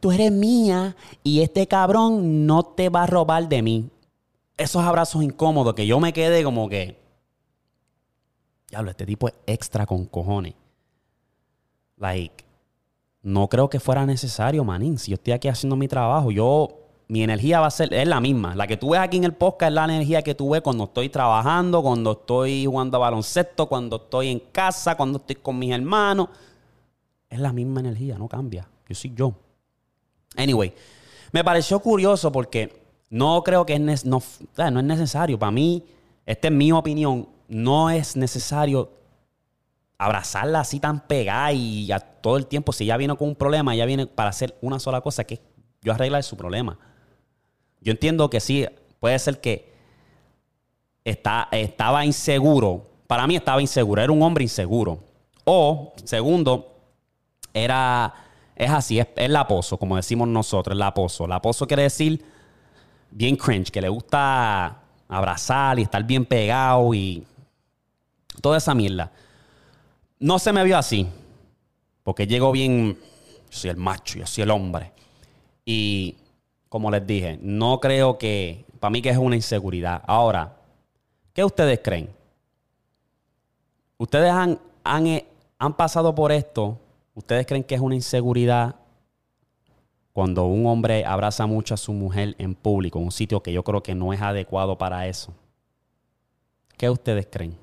tú 0.00 0.10
eres 0.10 0.32
mía 0.32 0.96
y 1.22 1.42
este 1.42 1.68
cabrón 1.68 2.46
no 2.46 2.64
te 2.64 2.88
va 2.88 3.04
a 3.04 3.06
robar 3.06 3.48
de 3.48 3.62
mí. 3.62 3.90
Esos 4.56 4.82
abrazos 4.82 5.22
incómodos 5.22 5.74
que 5.74 5.86
yo 5.86 6.00
me 6.00 6.12
quedé 6.12 6.42
como 6.42 6.68
que, 6.68 6.98
diablo, 8.68 8.90
este 8.90 9.06
tipo 9.06 9.28
es 9.28 9.34
extra 9.46 9.86
con 9.86 10.06
cojones. 10.06 10.54
Like, 11.96 12.44
no 13.22 13.48
creo 13.48 13.70
que 13.70 13.80
fuera 13.80 14.04
necesario, 14.06 14.64
manín. 14.64 14.98
Si 14.98 15.10
yo 15.10 15.14
estoy 15.14 15.34
aquí 15.34 15.48
haciendo 15.48 15.76
mi 15.76 15.88
trabajo, 15.88 16.30
yo, 16.30 16.81
mi 17.08 17.22
energía 17.22 17.60
va 17.60 17.66
a 17.66 17.70
ser, 17.70 17.92
es 17.92 18.08
la 18.08 18.20
misma. 18.20 18.54
La 18.54 18.66
que 18.66 18.76
tú 18.76 18.90
ves 18.90 19.00
aquí 19.00 19.16
en 19.18 19.24
el 19.24 19.34
podcast 19.34 19.70
es 19.70 19.74
la 19.74 19.84
energía 19.84 20.22
que 20.22 20.34
tú 20.34 20.50
ves 20.50 20.62
cuando 20.62 20.84
estoy 20.84 21.08
trabajando, 21.08 21.82
cuando 21.82 22.12
estoy 22.12 22.66
jugando 22.66 22.96
a 22.96 23.00
baloncesto, 23.00 23.68
cuando 23.68 23.96
estoy 23.96 24.28
en 24.28 24.38
casa, 24.38 24.96
cuando 24.96 25.18
estoy 25.18 25.36
con 25.36 25.58
mis 25.58 25.72
hermanos. 25.72 26.28
Es 27.28 27.38
la 27.38 27.52
misma 27.52 27.80
energía, 27.80 28.16
no 28.18 28.28
cambia. 28.28 28.68
Yo 28.88 28.94
soy 28.94 29.12
yo. 29.14 29.34
Anyway, 30.36 30.72
me 31.32 31.44
pareció 31.44 31.80
curioso 31.80 32.32
porque 32.32 32.82
no 33.10 33.42
creo 33.42 33.66
que 33.66 33.74
es, 33.74 34.04
no, 34.06 34.22
no 34.56 34.80
es 34.80 34.84
necesario. 34.84 35.38
Para 35.38 35.52
mí, 35.52 35.84
esta 36.24 36.48
es 36.48 36.54
mi 36.54 36.72
opinión, 36.72 37.28
no 37.48 37.90
es 37.90 38.16
necesario 38.16 38.90
abrazarla 39.98 40.60
así 40.60 40.80
tan 40.80 41.06
pegada 41.06 41.52
y 41.52 41.92
a 41.92 42.00
todo 42.00 42.36
el 42.36 42.46
tiempo. 42.46 42.72
Si 42.72 42.86
ya 42.86 42.96
viene 42.96 43.16
con 43.16 43.28
un 43.28 43.36
problema, 43.36 43.74
ya 43.74 43.84
viene 43.84 44.06
para 44.06 44.30
hacer 44.30 44.56
una 44.60 44.78
sola 44.78 45.00
cosa, 45.00 45.24
que 45.24 45.40
yo 45.82 45.92
arreglar 45.92 46.22
su 46.22 46.36
problema. 46.36 46.78
Yo 47.82 47.92
entiendo 47.92 48.30
que 48.30 48.40
sí, 48.40 48.66
puede 49.00 49.18
ser 49.18 49.40
que 49.40 49.72
está, 51.04 51.48
estaba 51.50 52.04
inseguro 52.04 52.92
para 53.12 53.26
mí 53.26 53.36
estaba 53.36 53.60
inseguro, 53.60 54.00
era 54.00 54.10
un 54.10 54.22
hombre 54.22 54.42
inseguro. 54.42 54.98
O, 55.44 55.92
segundo, 56.02 56.78
era, 57.52 58.14
es 58.56 58.70
así, 58.70 58.98
es, 58.98 59.06
es 59.16 59.28
laposo, 59.28 59.76
como 59.76 59.96
decimos 59.96 60.28
nosotros, 60.28 60.74
laposo. 60.78 61.26
Laposo 61.26 61.66
quiere 61.66 61.82
decir 61.82 62.24
bien 63.10 63.36
cringe, 63.36 63.70
que 63.70 63.82
le 63.82 63.90
gusta 63.90 64.80
abrazar 65.08 65.78
y 65.78 65.82
estar 65.82 66.02
bien 66.04 66.24
pegado 66.24 66.94
y 66.94 67.26
toda 68.40 68.56
esa 68.56 68.74
mierda. 68.74 69.12
No 70.18 70.38
se 70.38 70.50
me 70.54 70.64
vio 70.64 70.78
así, 70.78 71.06
porque 72.04 72.26
llegó 72.26 72.50
bien, 72.50 72.96
yo 73.50 73.58
soy 73.58 73.68
el 73.72 73.76
macho, 73.76 74.20
yo 74.20 74.26
soy 74.26 74.44
el 74.44 74.50
hombre. 74.52 74.90
Y 75.66 76.16
como 76.72 76.90
les 76.90 77.06
dije, 77.06 77.38
no 77.42 77.80
creo 77.80 78.16
que, 78.16 78.64
para 78.80 78.90
mí 78.90 79.02
que 79.02 79.10
es 79.10 79.18
una 79.18 79.36
inseguridad. 79.36 80.02
Ahora, 80.06 80.56
¿qué 81.34 81.44
ustedes 81.44 81.80
creen? 81.84 82.08
¿Ustedes 83.98 84.30
han, 84.30 84.58
han, 84.82 85.06
eh, 85.06 85.26
han 85.58 85.76
pasado 85.76 86.14
por 86.14 86.32
esto? 86.32 86.78
¿Ustedes 87.14 87.44
creen 87.44 87.62
que 87.62 87.74
es 87.74 87.80
una 87.82 87.94
inseguridad 87.94 88.76
cuando 90.14 90.46
un 90.46 90.64
hombre 90.64 91.04
abraza 91.04 91.44
mucho 91.44 91.74
a 91.74 91.76
su 91.76 91.92
mujer 91.92 92.36
en 92.38 92.54
público, 92.54 92.98
en 92.98 93.04
un 93.04 93.12
sitio 93.12 93.42
que 93.42 93.52
yo 93.52 93.62
creo 93.62 93.82
que 93.82 93.94
no 93.94 94.14
es 94.14 94.22
adecuado 94.22 94.78
para 94.78 95.06
eso? 95.06 95.34
¿Qué 96.78 96.88
ustedes 96.88 97.28
creen? 97.30 97.54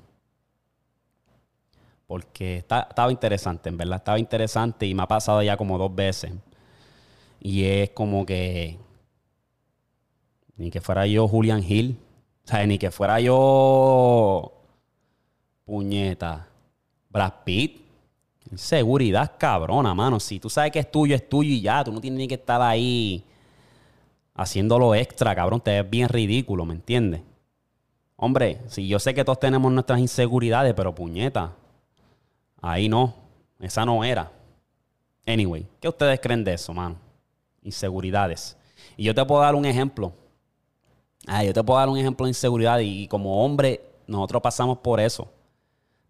Porque 2.06 2.58
estaba 2.58 3.10
interesante, 3.10 3.70
en 3.70 3.76
verdad, 3.76 3.96
estaba 3.96 4.20
interesante 4.20 4.86
y 4.86 4.94
me 4.94 5.02
ha 5.02 5.08
pasado 5.08 5.42
ya 5.42 5.56
como 5.56 5.78
dos 5.78 5.92
veces. 5.92 6.32
Y 7.40 7.64
es 7.64 7.90
como 7.90 8.24
que 8.24 8.78
ni 10.60 10.70
que 10.70 10.82
fuera 10.82 11.06
yo 11.06 11.26
Julian 11.26 11.64
Hill, 11.66 11.96
o 12.44 12.48
sea, 12.48 12.66
ni 12.66 12.76
que 12.76 12.90
fuera 12.90 13.18
yo 13.18 14.52
puñeta 15.64 16.48
Brad 17.08 17.32
Pitt. 17.44 17.80
Seguridad 18.56 19.36
cabrona, 19.38 19.94
mano. 19.94 20.20
Si 20.20 20.38
tú 20.38 20.50
sabes 20.50 20.70
que 20.70 20.80
es 20.80 20.90
tuyo, 20.90 21.14
es 21.14 21.26
tuyo 21.26 21.50
y 21.50 21.62
ya. 21.62 21.82
Tú 21.82 21.92
no 21.92 22.00
tienes 22.00 22.18
ni 22.18 22.28
que 22.28 22.34
estar 22.34 22.60
ahí 22.60 23.24
haciéndolo 24.34 24.94
extra, 24.94 25.34
cabrón. 25.34 25.62
Te 25.62 25.80
ves 25.80 25.90
bien 25.90 26.10
ridículo, 26.10 26.66
¿me 26.66 26.74
entiendes? 26.74 27.22
Hombre, 28.16 28.60
si 28.66 28.86
yo 28.86 28.98
sé 28.98 29.14
que 29.14 29.24
todos 29.24 29.40
tenemos 29.40 29.72
nuestras 29.72 29.98
inseguridades, 29.98 30.74
pero 30.74 30.94
puñeta, 30.94 31.56
ahí 32.60 32.86
no. 32.86 33.14
Esa 33.60 33.86
no 33.86 34.04
era. 34.04 34.30
Anyway, 35.26 35.66
¿qué 35.80 35.88
ustedes 35.88 36.20
creen 36.20 36.44
de 36.44 36.52
eso, 36.52 36.74
mano? 36.74 36.96
Inseguridades. 37.62 38.58
Y 38.98 39.04
yo 39.04 39.14
te 39.14 39.24
puedo 39.24 39.40
dar 39.40 39.54
un 39.54 39.64
ejemplo. 39.64 40.19
Ah, 41.26 41.44
yo 41.44 41.52
te 41.52 41.62
puedo 41.62 41.78
dar 41.78 41.88
un 41.88 41.98
ejemplo 41.98 42.26
de 42.26 42.30
inseguridad 42.30 42.78
y 42.80 43.06
como 43.08 43.44
hombre, 43.44 43.80
nosotros 44.06 44.42
pasamos 44.42 44.78
por 44.78 45.00
eso 45.00 45.28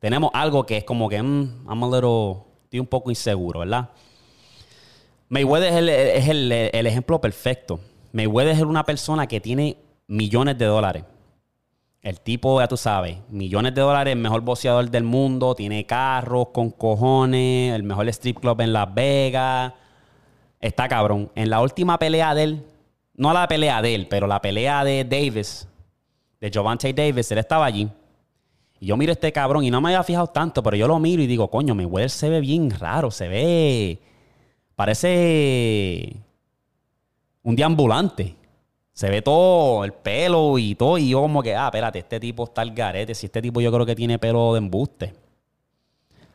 tenemos 0.00 0.30
algo 0.32 0.64
que 0.66 0.78
es 0.78 0.84
como 0.84 1.08
que, 1.08 1.22
mm, 1.22 1.66
I'm 1.68 1.84
a 1.84 1.86
little, 1.86 2.42
estoy 2.64 2.80
un 2.80 2.86
poco 2.86 3.10
inseguro, 3.10 3.60
¿verdad? 3.60 3.90
Mayweather 5.28 5.88
es, 6.16 6.28
el, 6.28 6.50
el, 6.50 6.86
ejemplo 6.86 7.20
perfecto. 7.20 7.78
Mayweather 8.12 8.56
es 8.56 8.62
una 8.62 8.84
persona 8.84 9.28
que 9.28 9.40
tiene 9.40 9.76
millones 10.08 10.58
de 10.58 10.64
dólares. 10.64 11.04
El 12.02 12.20
tipo, 12.20 12.58
ya 12.60 12.66
tú 12.66 12.78
sabes, 12.78 13.18
millones 13.28 13.74
de 13.74 13.82
dólares, 13.82 14.12
el 14.12 14.18
mejor 14.18 14.40
boxeador 14.40 14.90
del 14.90 15.04
mundo, 15.04 15.54
tiene 15.54 15.84
carros 15.84 16.48
con 16.48 16.70
cojones, 16.70 17.74
el 17.74 17.82
mejor 17.82 18.08
strip 18.08 18.40
club 18.40 18.60
en 18.62 18.72
Las 18.72 18.92
Vegas. 18.92 19.74
Está 20.60 20.88
cabrón. 20.88 21.30
En 21.34 21.50
la 21.50 21.60
última 21.60 21.98
pelea 21.98 22.34
de 22.34 22.42
él, 22.42 22.64
no 23.20 23.34
la 23.34 23.46
pelea 23.46 23.82
de 23.82 23.94
él, 23.94 24.06
pero 24.08 24.26
la 24.26 24.40
pelea 24.40 24.82
de 24.82 25.04
Davis, 25.04 25.68
de 26.40 26.50
Giovante 26.50 26.90
Davis, 26.94 27.30
él 27.30 27.36
estaba 27.36 27.66
allí. 27.66 27.86
Y 28.80 28.86
yo 28.86 28.96
miro 28.96 29.10
a 29.10 29.12
este 29.12 29.30
cabrón 29.30 29.62
y 29.62 29.70
no 29.70 29.78
me 29.82 29.90
había 29.90 30.02
fijado 30.02 30.28
tanto, 30.28 30.62
pero 30.62 30.74
yo 30.74 30.88
lo 30.88 30.98
miro 30.98 31.22
y 31.22 31.26
digo, 31.26 31.50
coño, 31.50 31.74
Mayweather 31.74 32.08
se 32.08 32.30
ve 32.30 32.40
bien 32.40 32.70
raro, 32.70 33.10
se 33.10 33.28
ve. 33.28 33.98
Parece. 34.74 36.16
Un 37.42 37.54
deambulante. 37.56 38.36
Se 38.94 39.10
ve 39.10 39.20
todo, 39.20 39.84
el 39.84 39.92
pelo 39.92 40.56
y 40.56 40.74
todo. 40.74 40.96
Y 40.96 41.10
yo, 41.10 41.20
como 41.20 41.42
que, 41.42 41.54
ah, 41.54 41.66
espérate, 41.66 41.98
este 41.98 42.18
tipo 42.18 42.44
está 42.44 42.62
al 42.62 42.70
garete. 42.70 43.14
Si 43.14 43.26
este 43.26 43.42
tipo 43.42 43.60
yo 43.60 43.70
creo 43.70 43.84
que 43.84 43.94
tiene 43.94 44.18
pelo 44.18 44.54
de 44.54 44.58
embuste. 44.58 45.12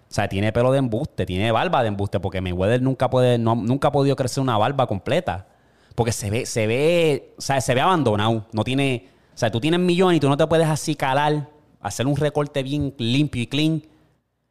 O 0.08 0.14
sea, 0.14 0.30
tiene 0.30 0.54
pelo 0.54 0.72
de 0.72 0.78
embuste, 0.78 1.26
tiene 1.26 1.52
barba 1.52 1.82
de 1.82 1.88
embuste, 1.88 2.20
porque 2.20 2.42
Mayweather 2.42 2.80
nunca, 2.80 3.10
puede, 3.10 3.40
nunca 3.40 3.88
ha 3.88 3.92
podido 3.92 4.16
crecer 4.16 4.44
una 4.44 4.56
barba 4.56 4.86
completa. 4.86 5.48
Porque 5.96 6.12
se 6.12 6.30
ve, 6.30 6.46
se 6.46 6.68
ve, 6.68 7.34
o 7.38 7.42
sea, 7.42 7.60
se 7.62 7.74
ve 7.74 7.82
abandonado. 7.82 8.46
No 8.52 8.64
tiene, 8.64 9.10
o 9.34 9.38
sea, 9.38 9.50
tú 9.50 9.62
tienes 9.62 9.80
millones 9.80 10.18
y 10.18 10.20
tú 10.20 10.30
no 10.30 10.38
te 10.38 10.46
puedes 10.46 10.68
así 10.68 10.96
calar 10.96 11.50
hacer 11.86 12.08
un 12.08 12.16
recorte 12.16 12.64
bien 12.64 12.96
limpio 12.98 13.44
y 13.44 13.48
clean. 13.48 13.84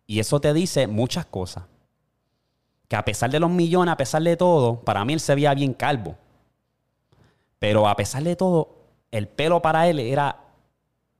Y 0.06 0.20
eso 0.20 0.40
te 0.40 0.54
dice 0.54 0.86
muchas 0.86 1.26
cosas. 1.26 1.64
Que 2.86 2.94
a 2.94 3.04
pesar 3.04 3.30
de 3.30 3.40
los 3.40 3.50
millones, 3.50 3.92
a 3.92 3.96
pesar 3.96 4.22
de 4.22 4.36
todo, 4.36 4.80
para 4.80 5.04
mí 5.04 5.14
él 5.14 5.20
se 5.20 5.34
veía 5.34 5.52
bien 5.52 5.74
calvo. 5.74 6.16
Pero 7.58 7.88
a 7.88 7.96
pesar 7.96 8.22
de 8.22 8.36
todo, 8.36 8.76
el 9.10 9.26
pelo 9.26 9.60
para 9.60 9.88
él 9.88 9.98
era. 9.98 10.40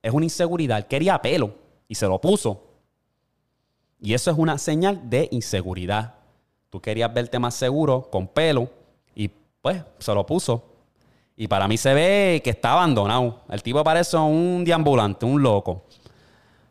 Es 0.03 0.13
una 0.13 0.27
inseguridad. 0.27 0.79
Él 0.79 0.87
quería 0.87 1.21
pelo 1.21 1.55
y 1.89 1.97
se 1.97 2.07
lo 2.07 2.21
puso. 2.21 2.63
Y 4.01 4.15
eso 4.15 4.31
es 4.31 4.39
una 4.39 4.57
señal 4.59 5.11
de 5.11 5.29
inseguridad. 5.33 6.15
Tú 6.71 6.81
querías 6.81 7.13
verte 7.13 7.41
más 7.41 7.55
seguro 7.55 8.09
con 8.11 8.29
pelo 8.29 8.71
pues 9.65 9.83
se 9.99 10.15
lo 10.15 10.27
puso. 10.27 10.63
Y 11.39 11.49
para 11.49 11.67
mí 11.67 11.79
se 11.79 11.95
ve 11.95 12.43
que 12.45 12.51
está 12.51 12.73
abandonado. 12.73 13.41
El 13.49 13.63
tipo 13.63 13.83
parece 13.83 14.15
un 14.19 14.63
deambulante, 14.63 15.25
un 15.25 15.43
loco. 15.43 15.85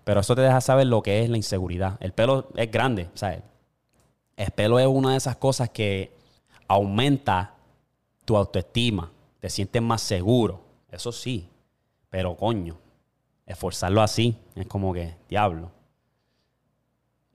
Pero 0.03 0.19
eso 0.19 0.35
te 0.35 0.43
deja 0.43 0.61
saber 0.61 0.85
lo 0.85 1.01
que 1.01 1.23
es 1.23 1.29
la 1.31 1.37
inseguridad. 1.37 1.97
El 1.99 2.13
pelo 2.13 2.49
es 2.55 2.69
grande, 2.69 3.09
¿sabes? 3.15 3.41
El 4.37 4.51
pelo 4.51 4.77
es 4.77 4.85
una 4.85 5.13
de 5.13 5.17
esas 5.17 5.37
cosas 5.37 5.71
que 5.71 6.15
aumenta 6.67 7.55
tu 8.25 8.37
autoestima, 8.37 9.11
te 9.39 9.49
sientes 9.49 9.81
más 9.81 9.99
seguro, 9.99 10.61
eso 10.91 11.11
sí, 11.11 11.49
pero 12.11 12.37
coño, 12.37 12.77
esforzarlo 13.47 14.03
así 14.03 14.37
es 14.55 14.67
como 14.67 14.93
que, 14.93 15.15
diablo. 15.27 15.71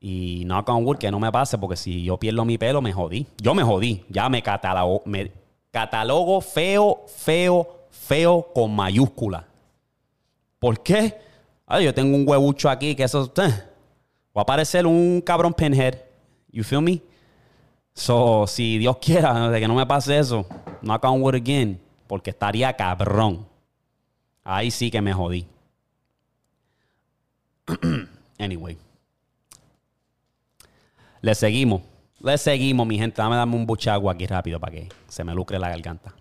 Y 0.00 0.44
no 0.46 0.64
con 0.64 0.86
wood 0.86 0.98
que 0.98 1.10
no 1.10 1.18
me 1.18 1.32
pase, 1.32 1.58
porque 1.58 1.76
si 1.76 2.04
yo 2.04 2.16
pierdo 2.16 2.44
mi 2.44 2.58
pelo, 2.58 2.80
me 2.80 2.92
jodí. 2.92 3.26
Yo 3.38 3.56
me 3.56 3.64
jodí, 3.64 4.04
ya 4.08 4.28
me 4.28 4.40
catalogo, 4.40 5.02
me 5.04 5.37
catalogo 5.70 6.40
feo, 6.40 7.04
feo, 7.06 7.86
feo 7.90 8.50
con 8.54 8.74
mayúscula. 8.74 9.46
¿Por 10.58 10.82
qué? 10.82 11.18
Yo 11.82 11.94
tengo 11.94 12.16
un 12.16 12.26
huevucho 12.26 12.68
aquí 12.70 12.94
que 12.94 13.04
eso. 13.04 13.32
Eh, 13.36 13.50
va 14.36 14.40
a 14.40 14.42
aparecer 14.42 14.86
un 14.86 15.20
cabrón 15.24 15.52
pinhead. 15.52 15.96
You 16.50 16.64
feel 16.64 16.82
me? 16.82 17.02
So, 17.92 18.46
si 18.46 18.78
Dios 18.78 18.98
quiera 18.98 19.50
de 19.50 19.60
que 19.60 19.68
no 19.68 19.74
me 19.74 19.84
pase 19.84 20.18
eso, 20.18 20.46
knock 20.82 21.04
on 21.04 21.20
wood 21.20 21.34
again, 21.34 21.80
porque 22.06 22.30
estaría 22.30 22.72
cabrón. 22.74 23.46
Ahí 24.44 24.70
sí 24.70 24.90
que 24.90 25.02
me 25.02 25.12
jodí. 25.12 25.46
anyway. 28.38 28.78
Le 31.20 31.34
seguimos. 31.34 31.82
Le 32.20 32.36
seguimos, 32.36 32.86
mi 32.86 32.98
gente. 32.98 33.20
Dame 33.22 33.36
darme 33.36 33.56
un 33.56 33.66
buche 33.66 33.90
agua 33.90 34.12
aquí 34.12 34.26
rápido 34.26 34.58
para 34.58 34.72
que 34.72 34.88
se 35.08 35.24
me 35.24 35.34
lucre 35.34 35.58
la 35.58 35.68
garganta. 35.68 36.14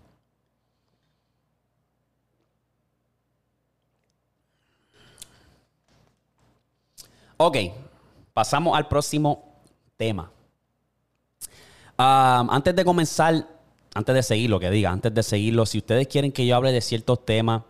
Ok, 7.36 7.56
pasamos 8.32 8.76
al 8.76 8.88
próximo 8.88 9.62
tema. 9.96 10.30
antes 11.96 12.74
de 12.74 12.84
comenzar, 12.84 13.46
antes 13.94 14.14
de 14.14 14.22
seguir 14.22 14.50
lo 14.50 14.60
que 14.60 14.70
diga, 14.70 14.90
antes 14.90 15.12
de 15.14 15.22
seguirlo, 15.22 15.66
si 15.66 15.78
ustedes 15.78 16.06
quieren 16.08 16.32
que 16.32 16.46
yo 16.46 16.56
hable 16.56 16.72
de 16.72 16.80
ciertos 16.80 17.24
temas, 17.24 17.62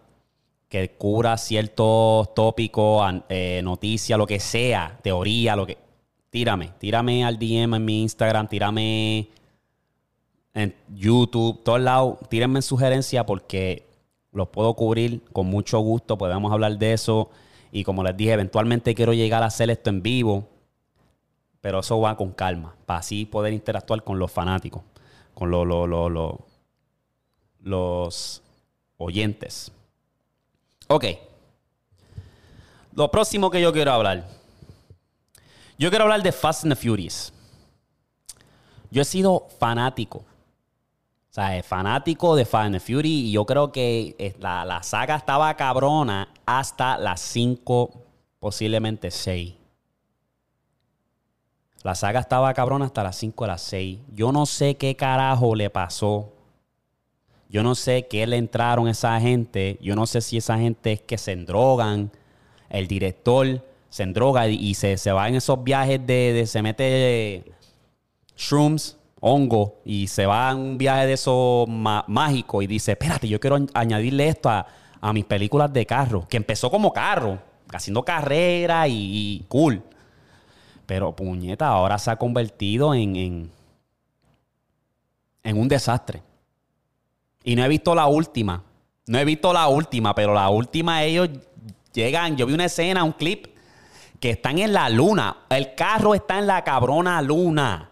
que 0.68 0.96
cura 0.96 1.36
ciertos 1.38 2.34
tópicos, 2.34 3.10
eh, 3.28 3.60
noticias, 3.64 4.18
lo 4.18 4.26
que 4.26 4.40
sea, 4.40 4.98
teoría, 5.02 5.56
lo 5.56 5.66
que. 5.66 5.87
Tírame, 6.30 6.72
tírame 6.78 7.24
al 7.24 7.38
DM 7.38 7.74
en 7.74 7.84
mi 7.84 8.02
Instagram, 8.02 8.48
tírame 8.48 9.28
en 10.54 10.74
YouTube, 10.94 11.62
todos 11.62 11.80
lados, 11.80 12.18
tírenme 12.28 12.58
en 12.58 12.62
sugerencia 12.62 13.24
porque 13.24 13.86
los 14.32 14.48
puedo 14.48 14.74
cubrir 14.74 15.22
con 15.32 15.46
mucho 15.46 15.78
gusto, 15.78 16.18
podemos 16.18 16.52
hablar 16.52 16.76
de 16.78 16.92
eso. 16.92 17.30
Y 17.72 17.84
como 17.84 18.02
les 18.02 18.16
dije, 18.16 18.32
eventualmente 18.32 18.94
quiero 18.94 19.12
llegar 19.12 19.42
a 19.42 19.46
hacer 19.46 19.70
esto 19.70 19.90
en 19.90 20.02
vivo, 20.02 20.48
pero 21.60 21.80
eso 21.80 22.00
va 22.00 22.16
con 22.16 22.32
calma, 22.32 22.74
para 22.86 23.00
así 23.00 23.24
poder 23.24 23.52
interactuar 23.52 24.04
con 24.04 24.18
los 24.18 24.30
fanáticos, 24.30 24.82
con 25.34 25.50
los 27.62 28.42
oyentes. 28.96 29.72
Ok. 30.88 31.04
Lo 32.94 33.10
próximo 33.10 33.50
que 33.50 33.60
yo 33.60 33.72
quiero 33.72 33.92
hablar. 33.92 34.37
Yo 35.78 35.90
quiero 35.90 36.04
hablar 36.04 36.22
de 36.22 36.32
Fast 36.32 36.64
and 36.64 36.74
the 36.74 36.76
Furious. 36.76 37.32
Yo 38.90 39.00
he 39.02 39.04
sido 39.04 39.46
fanático 39.58 40.24
o 41.30 41.34
sea, 41.34 41.62
fanático 41.62 42.34
de 42.36 42.46
Final 42.46 42.80
Fury 42.80 43.26
y 43.28 43.32
yo 43.32 43.44
creo 43.44 43.70
que 43.70 44.16
eh, 44.18 44.34
la, 44.40 44.82
saga 44.82 45.16
estaba 45.16 45.54
cabrona 45.54 46.28
hasta 46.46 46.96
las 46.96 47.20
5 47.20 47.90
posiblemente 48.40 49.10
6. 49.10 49.54
La 51.82 51.94
saga 51.94 52.20
estaba 52.20 52.52
cabrona 52.54 52.86
hasta 52.86 53.02
las 53.02 53.16
5 53.16 53.44
de 53.44 53.48
las 53.48 53.60
6. 53.62 53.98
Yo 54.14 54.32
no 54.32 54.46
sé 54.46 54.76
qué 54.76 54.96
carajo 54.96 55.54
le 55.54 55.68
pasó. 55.68 56.32
Yo 57.50 57.62
no 57.62 57.74
sé 57.74 58.06
qué 58.08 58.26
le 58.26 58.38
entraron 58.38 58.88
a 58.88 58.92
esa 58.92 59.20
gente. 59.20 59.78
Yo 59.82 59.94
no 59.94 60.06
sé 60.06 60.22
si 60.22 60.38
esa 60.38 60.58
gente 60.58 60.92
es 60.92 61.02
que 61.02 61.18
se 61.18 61.32
endrogan. 61.32 62.10
El 62.70 62.88
director 62.88 63.64
se 63.90 64.02
endroga 64.02 64.48
y 64.48 64.74
se, 64.74 64.96
se 64.96 65.12
va 65.12 65.28
en 65.28 65.36
esos 65.36 65.62
viajes 65.62 66.06
de, 66.06 66.44
se 66.46 66.62
mete 66.62 67.52
shrooms, 68.36 68.96
hongo, 69.20 69.80
y 69.84 70.06
se 70.06 70.26
va 70.26 70.50
en 70.50 70.58
un 70.58 70.78
viaje 70.78 71.06
de 71.06 71.12
eso 71.14 71.66
mágico 71.68 72.62
y 72.62 72.66
dice, 72.66 72.92
espérate, 72.92 73.28
yo 73.28 73.40
quiero 73.40 73.58
añadirle 73.74 74.28
esto 74.28 74.50
a, 74.50 74.66
a 75.00 75.12
mis 75.12 75.24
películas 75.24 75.72
de 75.72 75.86
carro, 75.86 76.26
que 76.28 76.36
empezó 76.36 76.70
como 76.70 76.92
carro, 76.92 77.38
haciendo 77.72 78.04
carrera 78.04 78.86
y, 78.88 79.44
cool. 79.48 79.82
Pero 80.86 81.14
puñeta, 81.14 81.68
ahora 81.68 81.98
se 81.98 82.10
ha 82.10 82.16
convertido 82.16 82.94
en, 82.94 83.50
en 85.42 85.58
un 85.58 85.68
desastre. 85.68 86.22
Y 87.44 87.56
no 87.56 87.64
he 87.64 87.68
visto 87.68 87.94
la 87.94 88.06
última. 88.06 88.64
No 89.06 89.18
he 89.18 89.24
visto 89.24 89.52
la 89.52 89.68
última, 89.68 90.14
pero 90.14 90.34
la 90.34 90.48
última 90.48 91.02
ellos 91.02 91.28
llegan. 91.92 92.36
Yo 92.36 92.46
vi 92.46 92.54
una 92.54 92.66
escena, 92.66 93.04
un 93.04 93.12
clip, 93.12 93.46
que 94.20 94.30
están 94.30 94.58
en 94.58 94.72
la 94.72 94.88
luna. 94.88 95.44
El 95.48 95.74
carro 95.74 96.14
está 96.14 96.38
en 96.38 96.46
la 96.46 96.64
cabrona 96.64 97.20
luna. 97.22 97.90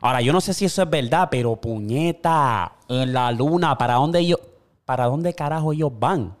Ahora, 0.00 0.20
yo 0.20 0.32
no 0.32 0.40
sé 0.40 0.52
si 0.52 0.66
eso 0.66 0.82
es 0.82 0.90
verdad, 0.90 1.28
pero 1.30 1.56
puñeta, 1.56 2.72
en 2.88 3.12
la 3.12 3.32
luna, 3.32 3.78
¿para 3.78 3.94
dónde 3.94 4.20
ellos, 4.20 4.38
para 4.84 5.06
dónde 5.06 5.32
carajo 5.34 5.72
ellos 5.72 5.90
van? 5.98 6.36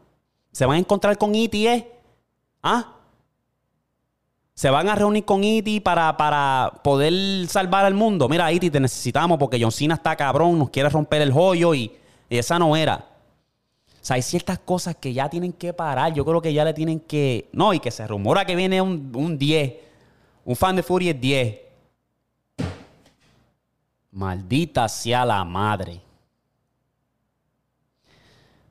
¿Se 0.52 0.66
van 0.66 0.76
a 0.76 0.80
encontrar 0.80 1.16
con 1.16 1.34
E.T., 1.34 1.72
eh? 1.72 1.92
¿Ah? 2.62 2.92
Se 4.54 4.70
van 4.70 4.88
a 4.88 4.94
reunir 4.94 5.24
con 5.24 5.42
E.T. 5.42 5.80
Para, 5.80 6.16
para 6.16 6.72
poder 6.84 7.46
salvar 7.48 7.84
al 7.84 7.94
mundo. 7.94 8.28
Mira, 8.28 8.52
E.T., 8.52 8.70
te 8.70 8.80
necesitamos 8.80 9.38
porque 9.38 9.58
John 9.60 9.72
Cena 9.72 9.94
está 9.94 10.14
cabrón, 10.14 10.58
nos 10.58 10.70
quiere 10.70 10.88
romper 10.90 11.22
el 11.22 11.32
joyo 11.32 11.74
y, 11.74 11.90
esa 12.28 12.58
no 12.58 12.76
era. 12.76 13.13
O 14.04 14.06
sea, 14.06 14.16
hay 14.16 14.22
ciertas 14.22 14.58
cosas 14.58 14.96
que 14.96 15.14
ya 15.14 15.30
tienen 15.30 15.54
que 15.54 15.72
parar. 15.72 16.12
Yo 16.12 16.26
creo 16.26 16.42
que 16.42 16.52
ya 16.52 16.62
le 16.62 16.74
tienen 16.74 17.00
que. 17.00 17.48
No, 17.54 17.72
y 17.72 17.80
que 17.80 17.90
se 17.90 18.06
rumora 18.06 18.44
que 18.44 18.54
viene 18.54 18.82
un, 18.82 19.10
un 19.14 19.38
10. 19.38 19.72
Un 20.44 20.56
fan 20.56 20.76
de 20.76 20.82
Fury 20.82 21.08
es 21.08 21.18
10. 21.18 21.58
Maldita 24.10 24.90
sea 24.90 25.24
la 25.24 25.42
madre. 25.42 26.02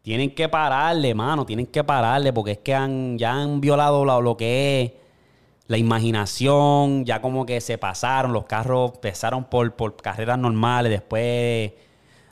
Tienen 0.04 0.36
que 0.36 0.48
pararle, 0.48 1.16
mano, 1.16 1.48
tienen 1.48 1.66
que 1.66 1.84
pararle 1.84 2.32
porque 2.32 2.52
es 2.52 2.58
que 2.60 2.76
han, 2.76 3.18
ya 3.18 3.34
han 3.34 3.60
violado 3.60 4.06
lo, 4.06 4.38
que 4.38 4.84
es 4.84 4.92
la 5.66 5.80
imaginación, 5.80 7.06
ya 7.06 7.24
como 7.24 7.48
que 7.48 7.60
se 7.60 7.80
pasaron, 7.80 8.34
los 8.34 8.46
carros 8.46 8.92
empezaron 8.94 9.46
por, 9.46 9.76
por 9.76 9.96
carreras 9.96 10.38
normales, 10.38 10.92
después 10.92 11.72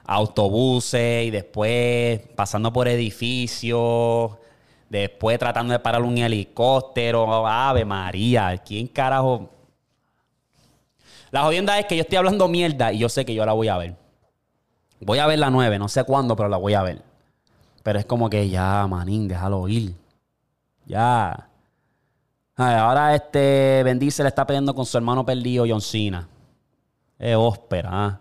autobuses 0.05 1.25
y 1.25 1.31
después 1.31 2.19
pasando 2.35 2.71
por 2.73 2.87
edificios, 2.87 4.31
después 4.89 5.39
tratando 5.39 5.73
de 5.73 5.79
parar 5.79 6.01
un 6.01 6.17
helicóptero, 6.17 7.47
Ave 7.47 7.85
María, 7.85 8.57
¿quién 8.65 8.87
carajo? 8.87 9.49
La 11.31 11.43
jodienda 11.43 11.79
es 11.79 11.85
que 11.85 11.95
yo 11.95 12.01
estoy 12.01 12.17
hablando 12.17 12.47
mierda 12.47 12.91
y 12.91 12.99
yo 12.99 13.07
sé 13.07 13.23
que 13.23 13.33
yo 13.33 13.45
la 13.45 13.53
voy 13.53 13.69
a 13.69 13.77
ver. 13.77 13.95
Voy 14.99 15.19
a 15.19 15.25
ver 15.25 15.39
la 15.39 15.49
9, 15.49 15.79
no 15.79 15.87
sé 15.87 16.03
cuándo, 16.03 16.35
pero 16.35 16.49
la 16.49 16.57
voy 16.57 16.73
a 16.73 16.83
ver. 16.83 17.01
Pero 17.83 17.99
es 17.99 18.05
como 18.05 18.29
que 18.29 18.49
ya, 18.49 18.85
manín, 18.87 19.27
déjalo 19.27 19.67
ir. 19.67 19.95
Ya. 20.85 21.47
ahora 22.55 23.15
este 23.15 23.81
Bendice 23.83 24.23
le 24.23 24.29
está 24.29 24.45
peleando 24.45 24.75
con 24.75 24.85
su 24.85 24.97
hermano 24.97 25.25
perdido, 25.25 25.65
John 25.67 25.81
Cena. 25.81 26.27
Es 27.17 27.35
óspera. 27.35 27.89
¿ah? 27.91 28.19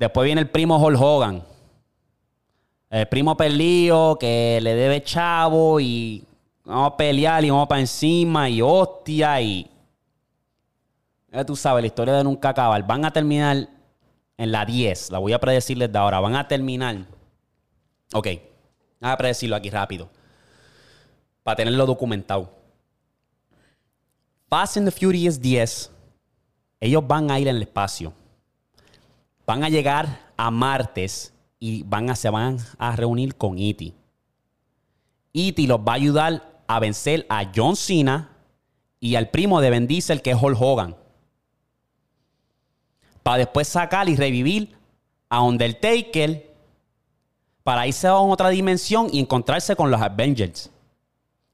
Después 0.00 0.24
viene 0.24 0.40
el 0.40 0.48
primo 0.48 0.78
Hulk 0.78 0.98
Hogan. 0.98 1.44
El 2.88 3.06
primo 3.06 3.36
perdido 3.36 4.16
que 4.18 4.58
le 4.62 4.74
debe 4.74 5.02
chavo 5.02 5.78
y 5.78 6.24
vamos 6.64 6.94
a 6.94 6.96
pelear 6.96 7.44
y 7.44 7.50
vamos 7.50 7.68
para 7.68 7.82
encima 7.82 8.48
y 8.48 8.62
hostia 8.62 9.38
y 9.42 9.70
tú 11.46 11.54
sabes, 11.54 11.82
la 11.82 11.86
historia 11.86 12.14
de 12.14 12.24
nunca 12.24 12.48
acabar. 12.48 12.84
Van 12.86 13.04
a 13.04 13.12
terminar 13.12 13.68
en 14.38 14.50
la 14.50 14.64
10. 14.64 15.10
La 15.10 15.18
voy 15.18 15.34
a 15.34 15.38
predecir 15.38 15.76
desde 15.76 15.98
ahora. 15.98 16.18
Van 16.18 16.34
a 16.34 16.48
terminar. 16.48 16.96
Ok. 18.14 18.26
Voy 19.00 19.10
a 19.10 19.16
predecirlo 19.18 19.54
aquí 19.54 19.68
rápido. 19.68 20.08
Para 21.42 21.56
tenerlo 21.56 21.84
documentado. 21.84 22.50
Fast 24.48 24.78
and 24.78 24.90
the 24.90 24.98
Furious 24.98 25.38
10. 25.38 25.92
Ellos 26.80 27.06
van 27.06 27.30
a 27.30 27.38
ir 27.38 27.48
el 27.48 27.60
espacio. 27.60 28.14
Van 29.50 29.64
a 29.64 29.68
llegar 29.68 30.30
a 30.36 30.48
martes 30.52 31.34
y 31.58 31.82
van 31.82 32.08
a, 32.08 32.14
se 32.14 32.30
van 32.30 32.58
a 32.78 32.94
reunir 32.94 33.34
con 33.34 33.58
E.T. 33.58 33.92
E.T. 35.34 35.62
los 35.66 35.80
va 35.80 35.90
a 35.90 35.96
ayudar 35.96 36.62
a 36.68 36.78
vencer 36.78 37.26
a 37.28 37.50
John 37.52 37.74
Cena 37.74 38.30
y 39.00 39.16
al 39.16 39.28
primo 39.30 39.60
de 39.60 39.70
Ben 39.70 39.88
Diesel, 39.88 40.22
que 40.22 40.30
es 40.30 40.40
Hulk 40.40 40.56
Hogan 40.56 40.94
para 43.24 43.38
después 43.38 43.66
sacar 43.66 44.08
y 44.08 44.14
revivir 44.14 44.78
a 45.28 45.42
Undertaker 45.42 46.54
para 47.64 47.88
irse 47.88 48.06
a 48.06 48.14
otra 48.14 48.50
dimensión 48.50 49.08
y 49.10 49.18
encontrarse 49.18 49.74
con 49.74 49.90
los 49.90 50.00
Avengers. 50.00 50.70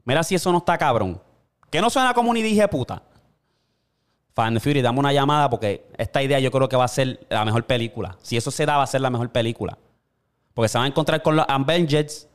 Mira 0.05 0.23
si 0.23 0.35
eso 0.35 0.53
no 0.53 0.59
está 0.59 0.77
cabrón. 0.77 1.19
Que 1.71 1.81
no 1.81 1.89
suena 1.89 2.13
como 2.13 2.29
un 2.29 2.37
dije 2.37 2.69
puta. 2.69 3.03
Fan 4.37 4.61
Fury, 4.61 4.83
dame 4.83 4.99
una 4.99 5.15
llamada 5.15 5.49
porque 5.49 5.89
esta 5.97 6.23
idea 6.23 6.39
yo 6.39 6.51
creo 6.51 6.69
que 6.69 6.77
va 6.77 6.85
a 6.85 6.89
ser 6.89 7.27
la 7.31 7.43
mejor 7.47 7.65
película. 7.65 8.19
Si 8.21 8.37
eso 8.37 8.51
se 8.51 8.67
da, 8.67 8.77
va 8.77 8.83
a 8.83 8.87
ser 8.87 9.01
la 9.01 9.09
mejor 9.09 9.31
película. 9.31 9.79
Porque 10.53 10.69
se 10.69 10.77
van 10.77 10.85
a 10.85 10.89
encontrar 10.89 11.23
con 11.23 11.37
los 11.37 11.47
Avengers 11.49 12.29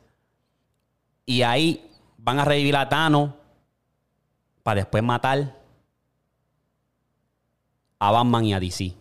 y 1.24 1.42
ahí 1.42 1.88
van 2.18 2.40
a 2.40 2.44
revivir 2.44 2.74
a 2.74 2.88
Thanos 2.88 3.30
para 4.64 4.80
después 4.80 5.00
matar 5.04 5.56
a 8.00 8.10
Batman 8.10 8.46
y 8.46 8.54
a 8.54 8.58
DC. 8.58 8.96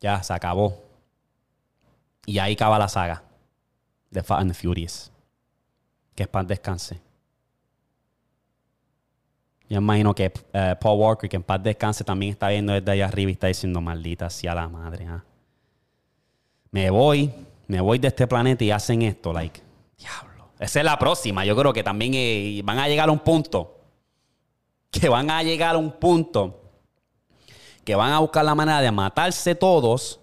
Ya, 0.00 0.20
se 0.20 0.32
acabó. 0.32 0.82
Y 2.26 2.40
ahí 2.40 2.54
acaba 2.54 2.76
la 2.80 2.88
saga 2.88 3.22
de 4.10 4.20
Fast 4.24 4.40
and 4.42 4.54
Furious. 4.54 5.12
Que 6.16 6.24
es 6.24 6.28
para 6.28 6.44
descanse. 6.44 7.00
Yo 9.72 9.78
imagino 9.78 10.14
que 10.14 10.30
eh, 10.52 10.76
Paul 10.78 11.00
Walker, 11.00 11.30
que 11.30 11.36
en 11.36 11.42
paz 11.42 11.62
descanse, 11.62 12.04
también 12.04 12.32
está 12.32 12.50
viendo 12.50 12.74
desde 12.74 12.90
allá 12.90 13.06
arriba 13.06 13.30
y 13.30 13.32
está 13.32 13.46
diciendo, 13.46 13.80
maldita 13.80 14.28
sea 14.28 14.54
la 14.54 14.68
madre. 14.68 15.06
¿ah? 15.06 15.24
Me 16.70 16.90
voy, 16.90 17.32
me 17.68 17.80
voy 17.80 17.98
de 17.98 18.08
este 18.08 18.26
planeta 18.26 18.62
y 18.64 18.70
hacen 18.70 19.00
esto, 19.00 19.32
like, 19.32 19.62
diablo. 19.96 20.48
Esa 20.58 20.80
es 20.80 20.84
la 20.84 20.98
próxima. 20.98 21.46
Yo 21.46 21.56
creo 21.56 21.72
que 21.72 21.82
también 21.82 22.12
eh, 22.14 22.60
van 22.62 22.80
a 22.80 22.86
llegar 22.86 23.08
a 23.08 23.12
un 23.12 23.20
punto. 23.20 23.80
Que 24.90 25.08
van 25.08 25.30
a 25.30 25.42
llegar 25.42 25.74
a 25.74 25.78
un 25.78 25.92
punto 25.92 26.60
que 27.82 27.94
van 27.94 28.12
a 28.12 28.18
buscar 28.18 28.44
la 28.44 28.54
manera 28.54 28.82
de 28.82 28.92
matarse 28.92 29.54
todos 29.54 30.20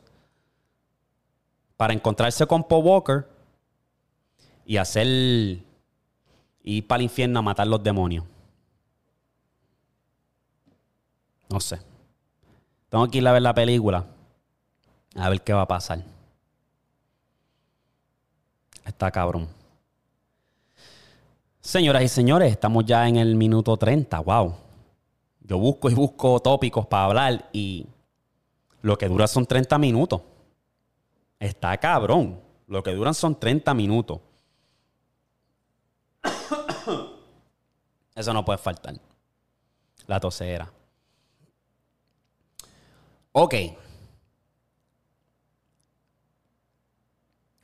para 1.76 1.92
encontrarse 1.92 2.46
con 2.46 2.64
Paul 2.64 2.86
Walker 2.86 3.28
y 4.64 4.78
hacer 4.78 5.08
ir 5.08 6.88
para 6.88 7.00
el 7.00 7.06
infierno 7.06 7.40
a 7.40 7.42
matar 7.42 7.66
los 7.66 7.82
demonios. 7.82 8.26
No 11.50 11.60
sé. 11.60 11.80
Tengo 12.90 13.08
que 13.08 13.18
ir 13.18 13.28
a 13.28 13.32
ver 13.32 13.42
la 13.42 13.54
película. 13.54 14.06
A 15.16 15.30
ver 15.30 15.42
qué 15.42 15.54
va 15.54 15.64
a 15.64 15.68
pasar. 15.68 16.04
Está 18.86 19.12
cabrón. 19.12 19.48
Señoras 21.62 22.04
y 22.04 22.08
señores, 22.08 22.52
estamos 22.52 22.86
ya 22.86 23.08
en 23.08 23.18
el 23.18 23.36
minuto 23.36 23.76
30. 23.78 24.20
Wow. 24.20 24.56
Yo 25.42 25.58
busco 25.58 25.90
y 25.90 25.94
busco 25.94 26.40
tópicos 26.40 26.86
para 26.88 27.06
hablar 27.06 27.50
y 27.52 27.86
lo 28.82 28.98
que 28.98 29.08
dura 29.08 29.28
son 29.28 29.46
30 29.46 29.78
minutos. 29.78 30.22
Está 31.40 31.78
cabrón. 31.78 32.40
Lo 32.68 32.84
que 32.84 32.94
duran 32.94 33.14
son 33.14 33.40
30 33.40 33.74
minutos. 33.74 34.20
Eso 38.16 38.34
no 38.34 38.46
puede 38.46 38.60
faltar. 38.60 38.96
La 40.06 40.20
tosera. 40.20 40.72
Ok. 43.32 43.56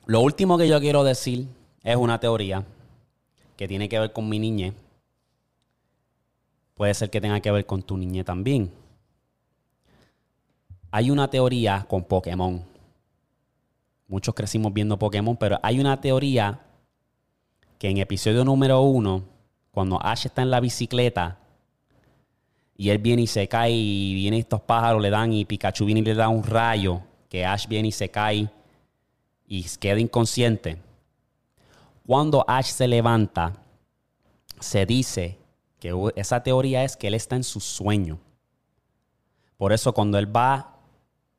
Lo 0.06 0.20
último 0.20 0.56
que 0.56 0.68
yo 0.68 0.80
quiero 0.80 1.04
decir 1.04 1.46
es 1.82 1.96
una 1.96 2.20
teoría 2.20 2.64
que 3.56 3.66
tiene 3.66 3.88
que 3.88 3.98
ver 3.98 4.12
con 4.12 4.28
mi 4.28 4.38
niñez 4.38 4.74
puede 6.76 6.94
ser 6.94 7.10
que 7.10 7.20
tenga 7.20 7.40
que 7.40 7.50
ver 7.50 7.66
con 7.66 7.82
tu 7.82 7.96
niñez 7.96 8.24
también. 8.24 8.70
Hay 10.92 11.10
una 11.10 11.28
teoría 11.28 11.84
con 11.88 12.04
Pokémon. 12.04 12.62
Muchos 14.06 14.34
crecimos 14.34 14.72
viendo 14.72 14.98
Pokémon, 14.98 15.36
pero 15.36 15.58
hay 15.62 15.80
una 15.80 16.00
teoría 16.00 16.60
que 17.78 17.88
en 17.88 17.98
episodio 17.98 18.44
número 18.44 18.80
uno, 18.82 19.24
cuando 19.72 20.00
Ash 20.00 20.26
está 20.26 20.42
en 20.42 20.50
la 20.50 20.60
bicicleta 20.60 21.38
y 22.76 22.90
él 22.90 22.98
viene 22.98 23.22
y 23.22 23.26
se 23.26 23.48
cae 23.48 23.72
y 23.72 24.14
vienen 24.14 24.40
estos 24.40 24.60
pájaros, 24.60 25.00
le 25.00 25.10
dan 25.10 25.32
y 25.32 25.44
Pikachu 25.44 25.86
viene 25.86 26.00
y 26.00 26.04
le 26.04 26.14
da 26.14 26.28
un 26.28 26.42
rayo, 26.42 27.00
que 27.28 27.44
Ash 27.44 27.66
viene 27.66 27.88
y 27.88 27.92
se 27.92 28.10
cae 28.10 28.50
y 29.46 29.64
queda 29.80 29.98
inconsciente. 29.98 30.78
Cuando 32.06 32.44
Ash 32.46 32.66
se 32.66 32.86
levanta, 32.86 33.54
se 34.60 34.84
dice 34.84 35.38
que 35.80 35.94
esa 36.16 36.42
teoría 36.42 36.84
es 36.84 36.96
que 36.96 37.08
él 37.08 37.14
está 37.14 37.36
en 37.36 37.44
su 37.44 37.60
sueño. 37.60 38.18
Por 39.56 39.72
eso 39.72 39.92
cuando 39.92 40.18
él 40.18 40.34
va 40.34 40.76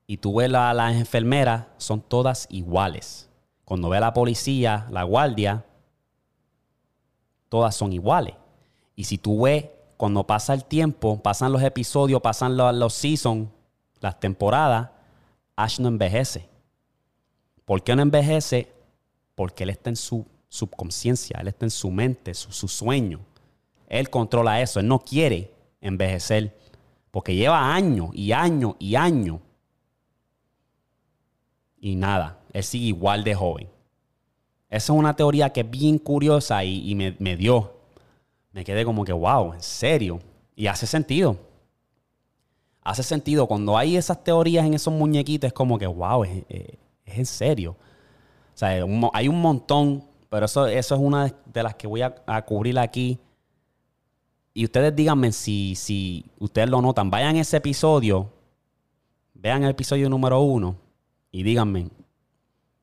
y 0.07 0.17
tú 0.17 0.35
ves 0.35 0.53
a 0.53 0.73
las 0.73 0.95
enfermeras, 0.95 1.65
son 1.77 2.01
todas 2.01 2.47
iguales. 2.49 3.29
Cuando 3.63 3.89
ve 3.89 3.97
a 3.97 4.01
la 4.01 4.13
policía, 4.13 4.87
la 4.89 5.03
guardia, 5.03 5.65
todas 7.49 7.75
son 7.75 7.93
iguales. 7.93 8.33
Y 8.95 9.03
si 9.03 9.17
tú 9.17 9.43
ves, 9.43 9.65
cuando 9.97 10.25
pasa 10.25 10.53
el 10.53 10.65
tiempo, 10.65 11.21
pasan 11.21 11.51
los 11.51 11.61
episodios, 11.61 12.21
pasan 12.21 12.55
los, 12.55 12.93
seasons, 12.93 13.49
las 13.99 14.19
temporadas, 14.19 14.91
Ash 15.55 15.79
no 15.79 15.87
envejece. 15.87 16.47
¿Por 17.65 17.83
qué 17.83 17.95
no 17.95 18.03
envejece? 18.03 18.71
Porque 19.35 19.63
él 19.63 19.71
está 19.71 19.89
en 19.89 19.95
su 19.95 20.25
subconsciencia, 20.47 21.39
él 21.41 21.47
está 21.47 21.65
en 21.65 21.71
su 21.71 21.91
mente, 21.91 22.33
su, 22.33 22.51
su 22.51 22.67
sueño. 22.67 23.19
Él 23.89 24.09
controla 24.09 24.61
eso, 24.61 24.79
él 24.79 24.87
no 24.87 24.99
quiere 24.99 25.51
envejecer 25.81 26.55
porque 27.11 27.35
lleva 27.35 27.73
años 27.73 28.09
y 28.13 28.31
años 28.31 28.75
y 28.77 28.95
años. 28.95 29.39
Y 31.79 31.95
nada, 31.95 32.39
él 32.53 32.63
sigue 32.63 32.87
igual 32.87 33.23
de 33.23 33.33
joven. 33.33 33.69
Esa 34.69 34.93
es 34.93 34.99
una 34.99 35.15
teoría 35.15 35.51
que 35.51 35.61
es 35.61 35.69
bien 35.69 35.97
curiosa 35.97 36.63
y, 36.63 36.93
me, 36.95 37.15
me, 37.19 37.35
dio. 37.35 37.76
Me 38.57 38.65
quedé 38.65 38.83
como 38.83 39.05
que, 39.05 39.13
wow, 39.13 39.53
en 39.53 39.61
serio. 39.61 40.19
Y 40.55 40.65
hace 40.65 40.87
sentido. 40.87 41.37
Hace 42.81 43.03
sentido. 43.03 43.45
Cuando 43.45 43.77
hay 43.77 43.95
esas 43.95 44.23
teorías 44.23 44.65
en 44.65 44.73
esos 44.73 44.91
muñequitos, 44.91 45.49
es 45.49 45.53
como 45.53 45.77
que, 45.77 45.85
wow, 45.85 46.23
es, 46.23 46.43
en 47.05 47.25
serio. 47.27 47.75
O 48.55 48.57
sea, 48.57 48.83
hay 49.13 49.27
un 49.27 49.41
montón, 49.41 50.03
pero 50.27 50.47
eso, 50.47 50.65
eso 50.65 50.95
es 50.95 50.99
una 50.99 51.31
de 51.45 51.61
las 51.61 51.75
que 51.75 51.85
voy 51.85 52.01
a, 52.01 52.41
cubrir 52.47 52.79
aquí 52.79 53.19
y 54.55 54.65
ustedes 54.65 54.95
díganme 54.95 55.31
si, 55.33 55.75
si 55.75 56.25
ustedes 56.39 56.67
lo 56.67 56.81
notan. 56.81 57.11
Vayan 57.11 57.35
a 57.35 57.41
ese 57.41 57.57
episodio, 57.57 58.27
vean 59.35 59.65
el 59.65 59.69
episodio 59.69 60.09
número 60.09 60.41
uno 60.41 60.77
y 61.31 61.43
díganme, 61.43 61.89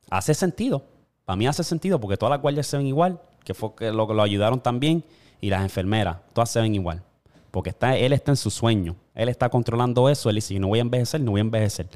¿hace 0.08 0.34
sentido? 0.34 0.84
Para 1.24 1.34
mí 1.34 1.48
hace 1.48 1.64
sentido 1.64 1.98
porque 1.98 2.16
todas 2.16 2.30
las 2.30 2.40
guardias 2.40 2.68
se 2.68 2.76
ven 2.76 2.86
igual, 2.86 3.20
que 3.42 3.54
fue 3.54 3.70
lo 3.90 4.06
que 4.06 4.14
lo 4.14 4.22
ayudaron 4.22 4.60
también, 4.60 5.02
y 5.44 5.50
las 5.50 5.60
enfermeras, 5.60 6.16
todas 6.32 6.48
se 6.48 6.58
ven 6.58 6.74
igual. 6.74 7.02
Porque 7.50 7.68
está, 7.68 7.98
él 7.98 8.14
está 8.14 8.32
en 8.32 8.36
su 8.36 8.50
sueño, 8.50 8.96
él 9.14 9.28
está 9.28 9.50
controlando 9.50 10.08
eso, 10.08 10.30
él 10.30 10.36
dice, 10.36 10.58
no 10.58 10.68
voy 10.68 10.78
a 10.78 10.82
envejecer, 10.82 11.20
no 11.20 11.32
voy 11.32 11.40
a 11.40 11.42
envejecer. 11.42 11.86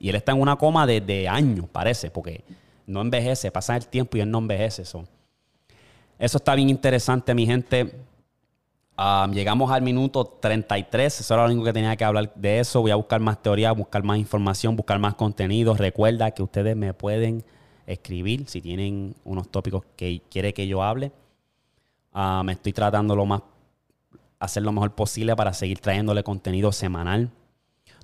Y 0.00 0.08
él 0.08 0.16
está 0.16 0.32
en 0.32 0.40
una 0.40 0.56
coma 0.56 0.84
de, 0.84 1.28
años, 1.28 1.66
parece, 1.70 2.10
porque 2.10 2.42
no 2.88 3.00
envejece, 3.00 3.52
pasa 3.52 3.76
el 3.76 3.86
tiempo 3.86 4.16
y 4.16 4.20
él 4.22 4.28
no 4.32 4.38
envejece. 4.38 4.82
Eso, 4.82 5.04
eso 6.18 6.38
está 6.38 6.56
bien 6.56 6.70
interesante, 6.70 7.32
mi 7.36 7.46
gente 7.46 7.94
llegamos 9.30 9.70
al 9.70 9.82
minuto 9.82 10.24
33. 10.24 11.20
Eso 11.20 11.34
era 11.34 11.44
lo 11.44 11.52
único 11.52 11.66
que 11.66 11.72
tenía 11.72 11.94
que 11.94 12.04
hablar 12.04 12.32
de 12.34 12.58
eso. 12.58 12.80
Voy 12.80 12.90
a 12.90 12.96
buscar 12.96 13.20
más 13.20 13.40
teoría, 13.40 13.70
buscar 13.70 14.02
más 14.02 14.18
información, 14.18 14.74
buscar 14.74 14.98
más 14.98 15.14
contenido. 15.14 15.74
Recuerda 15.74 16.32
que 16.32 16.42
ustedes 16.42 16.74
me 16.74 16.92
pueden 16.94 17.44
escribir 17.86 18.48
si 18.48 18.60
tienen 18.60 19.14
unos 19.22 19.48
tópicos 19.52 19.84
que 19.94 20.20
quiere 20.28 20.52
que 20.52 20.66
yo 20.66 20.82
hable. 20.82 21.12
Me 22.12 22.52
estoy 22.52 22.72
tratando 22.72 23.14
lo 23.14 23.26
más, 23.26 23.42
hacer 24.40 24.62
lo 24.62 24.72
mejor 24.72 24.92
posible 24.94 25.34
para 25.36 25.52
seguir 25.52 25.80
trayéndole 25.80 26.22
contenido 26.22 26.72
semanal. 26.72 27.30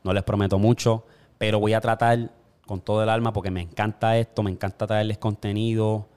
No 0.03 0.13
les 0.13 0.23
prometo 0.23 0.59
mucho, 0.59 1.05
pero 1.39 1.61
voy 1.61 1.73
a 1.73 1.81
tratar 1.81 2.31
con 2.67 2.81
todo 2.81 3.03
el 3.03 3.09
alma 3.09 3.33
porque 3.33 3.51
me 3.51 3.61
encanta 3.61 4.17
esto, 4.17 4.43
me 4.43 4.51
encanta 4.51 4.87
traerles 4.87 5.19
contenido. 5.19 6.09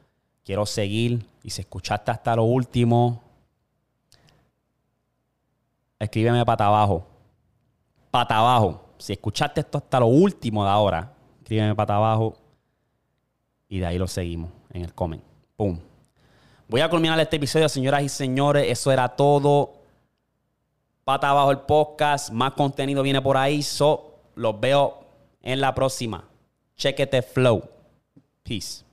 Quiero 0.43 0.65
seguir. 0.65 1.26
Y 1.43 1.50
si 1.50 1.62
escuchaste 1.62 2.12
hasta 2.12 2.36
lo 2.36 2.43
último, 2.43 3.21
escríbeme 6.00 6.45
pata 6.45 6.67
abajo. 6.67 7.06
Pata 8.12 8.38
abajo. 8.38 8.84
Si 8.97 9.13
escuchaste 9.13 9.62
esto 9.62 9.78
hasta 9.78 10.00
lo 10.00 10.08
último 10.08 10.63
de 10.63 10.69
ahora, 10.69 11.13
escríbeme 11.39 11.76
pata 11.76 11.95
abajo. 11.95 12.36
Y 13.69 13.80
de 13.80 13.86
ahí 13.86 13.97
lo 13.97 14.08
seguimos 14.08 14.52
en 14.71 14.84
el 14.84 14.93
comment. 14.93 15.23
Pum. 15.56 15.78
Voy 16.70 16.82
a 16.82 16.90
culminar 16.90 17.18
este 17.20 17.38
episodio, 17.38 17.70
señoras 17.70 18.04
y 18.04 18.10
señores. 18.10 18.66
Eso 18.68 18.92
era 18.92 19.08
todo. 19.08 19.74
Pata 21.06 21.30
abajo 21.30 21.52
el 21.52 21.60
podcast. 21.60 22.30
Más 22.30 22.52
contenido 22.54 23.02
viene 23.04 23.22
por 23.22 23.38
ahí. 23.38 23.64
So, 23.64 24.16
los 24.36 24.60
veo 24.60 25.00
en 25.42 25.62
la 25.62 25.74
próxima. 25.74 26.26
Chequete 26.76 27.22
flow. 27.22 27.64
Peace. 28.44 28.87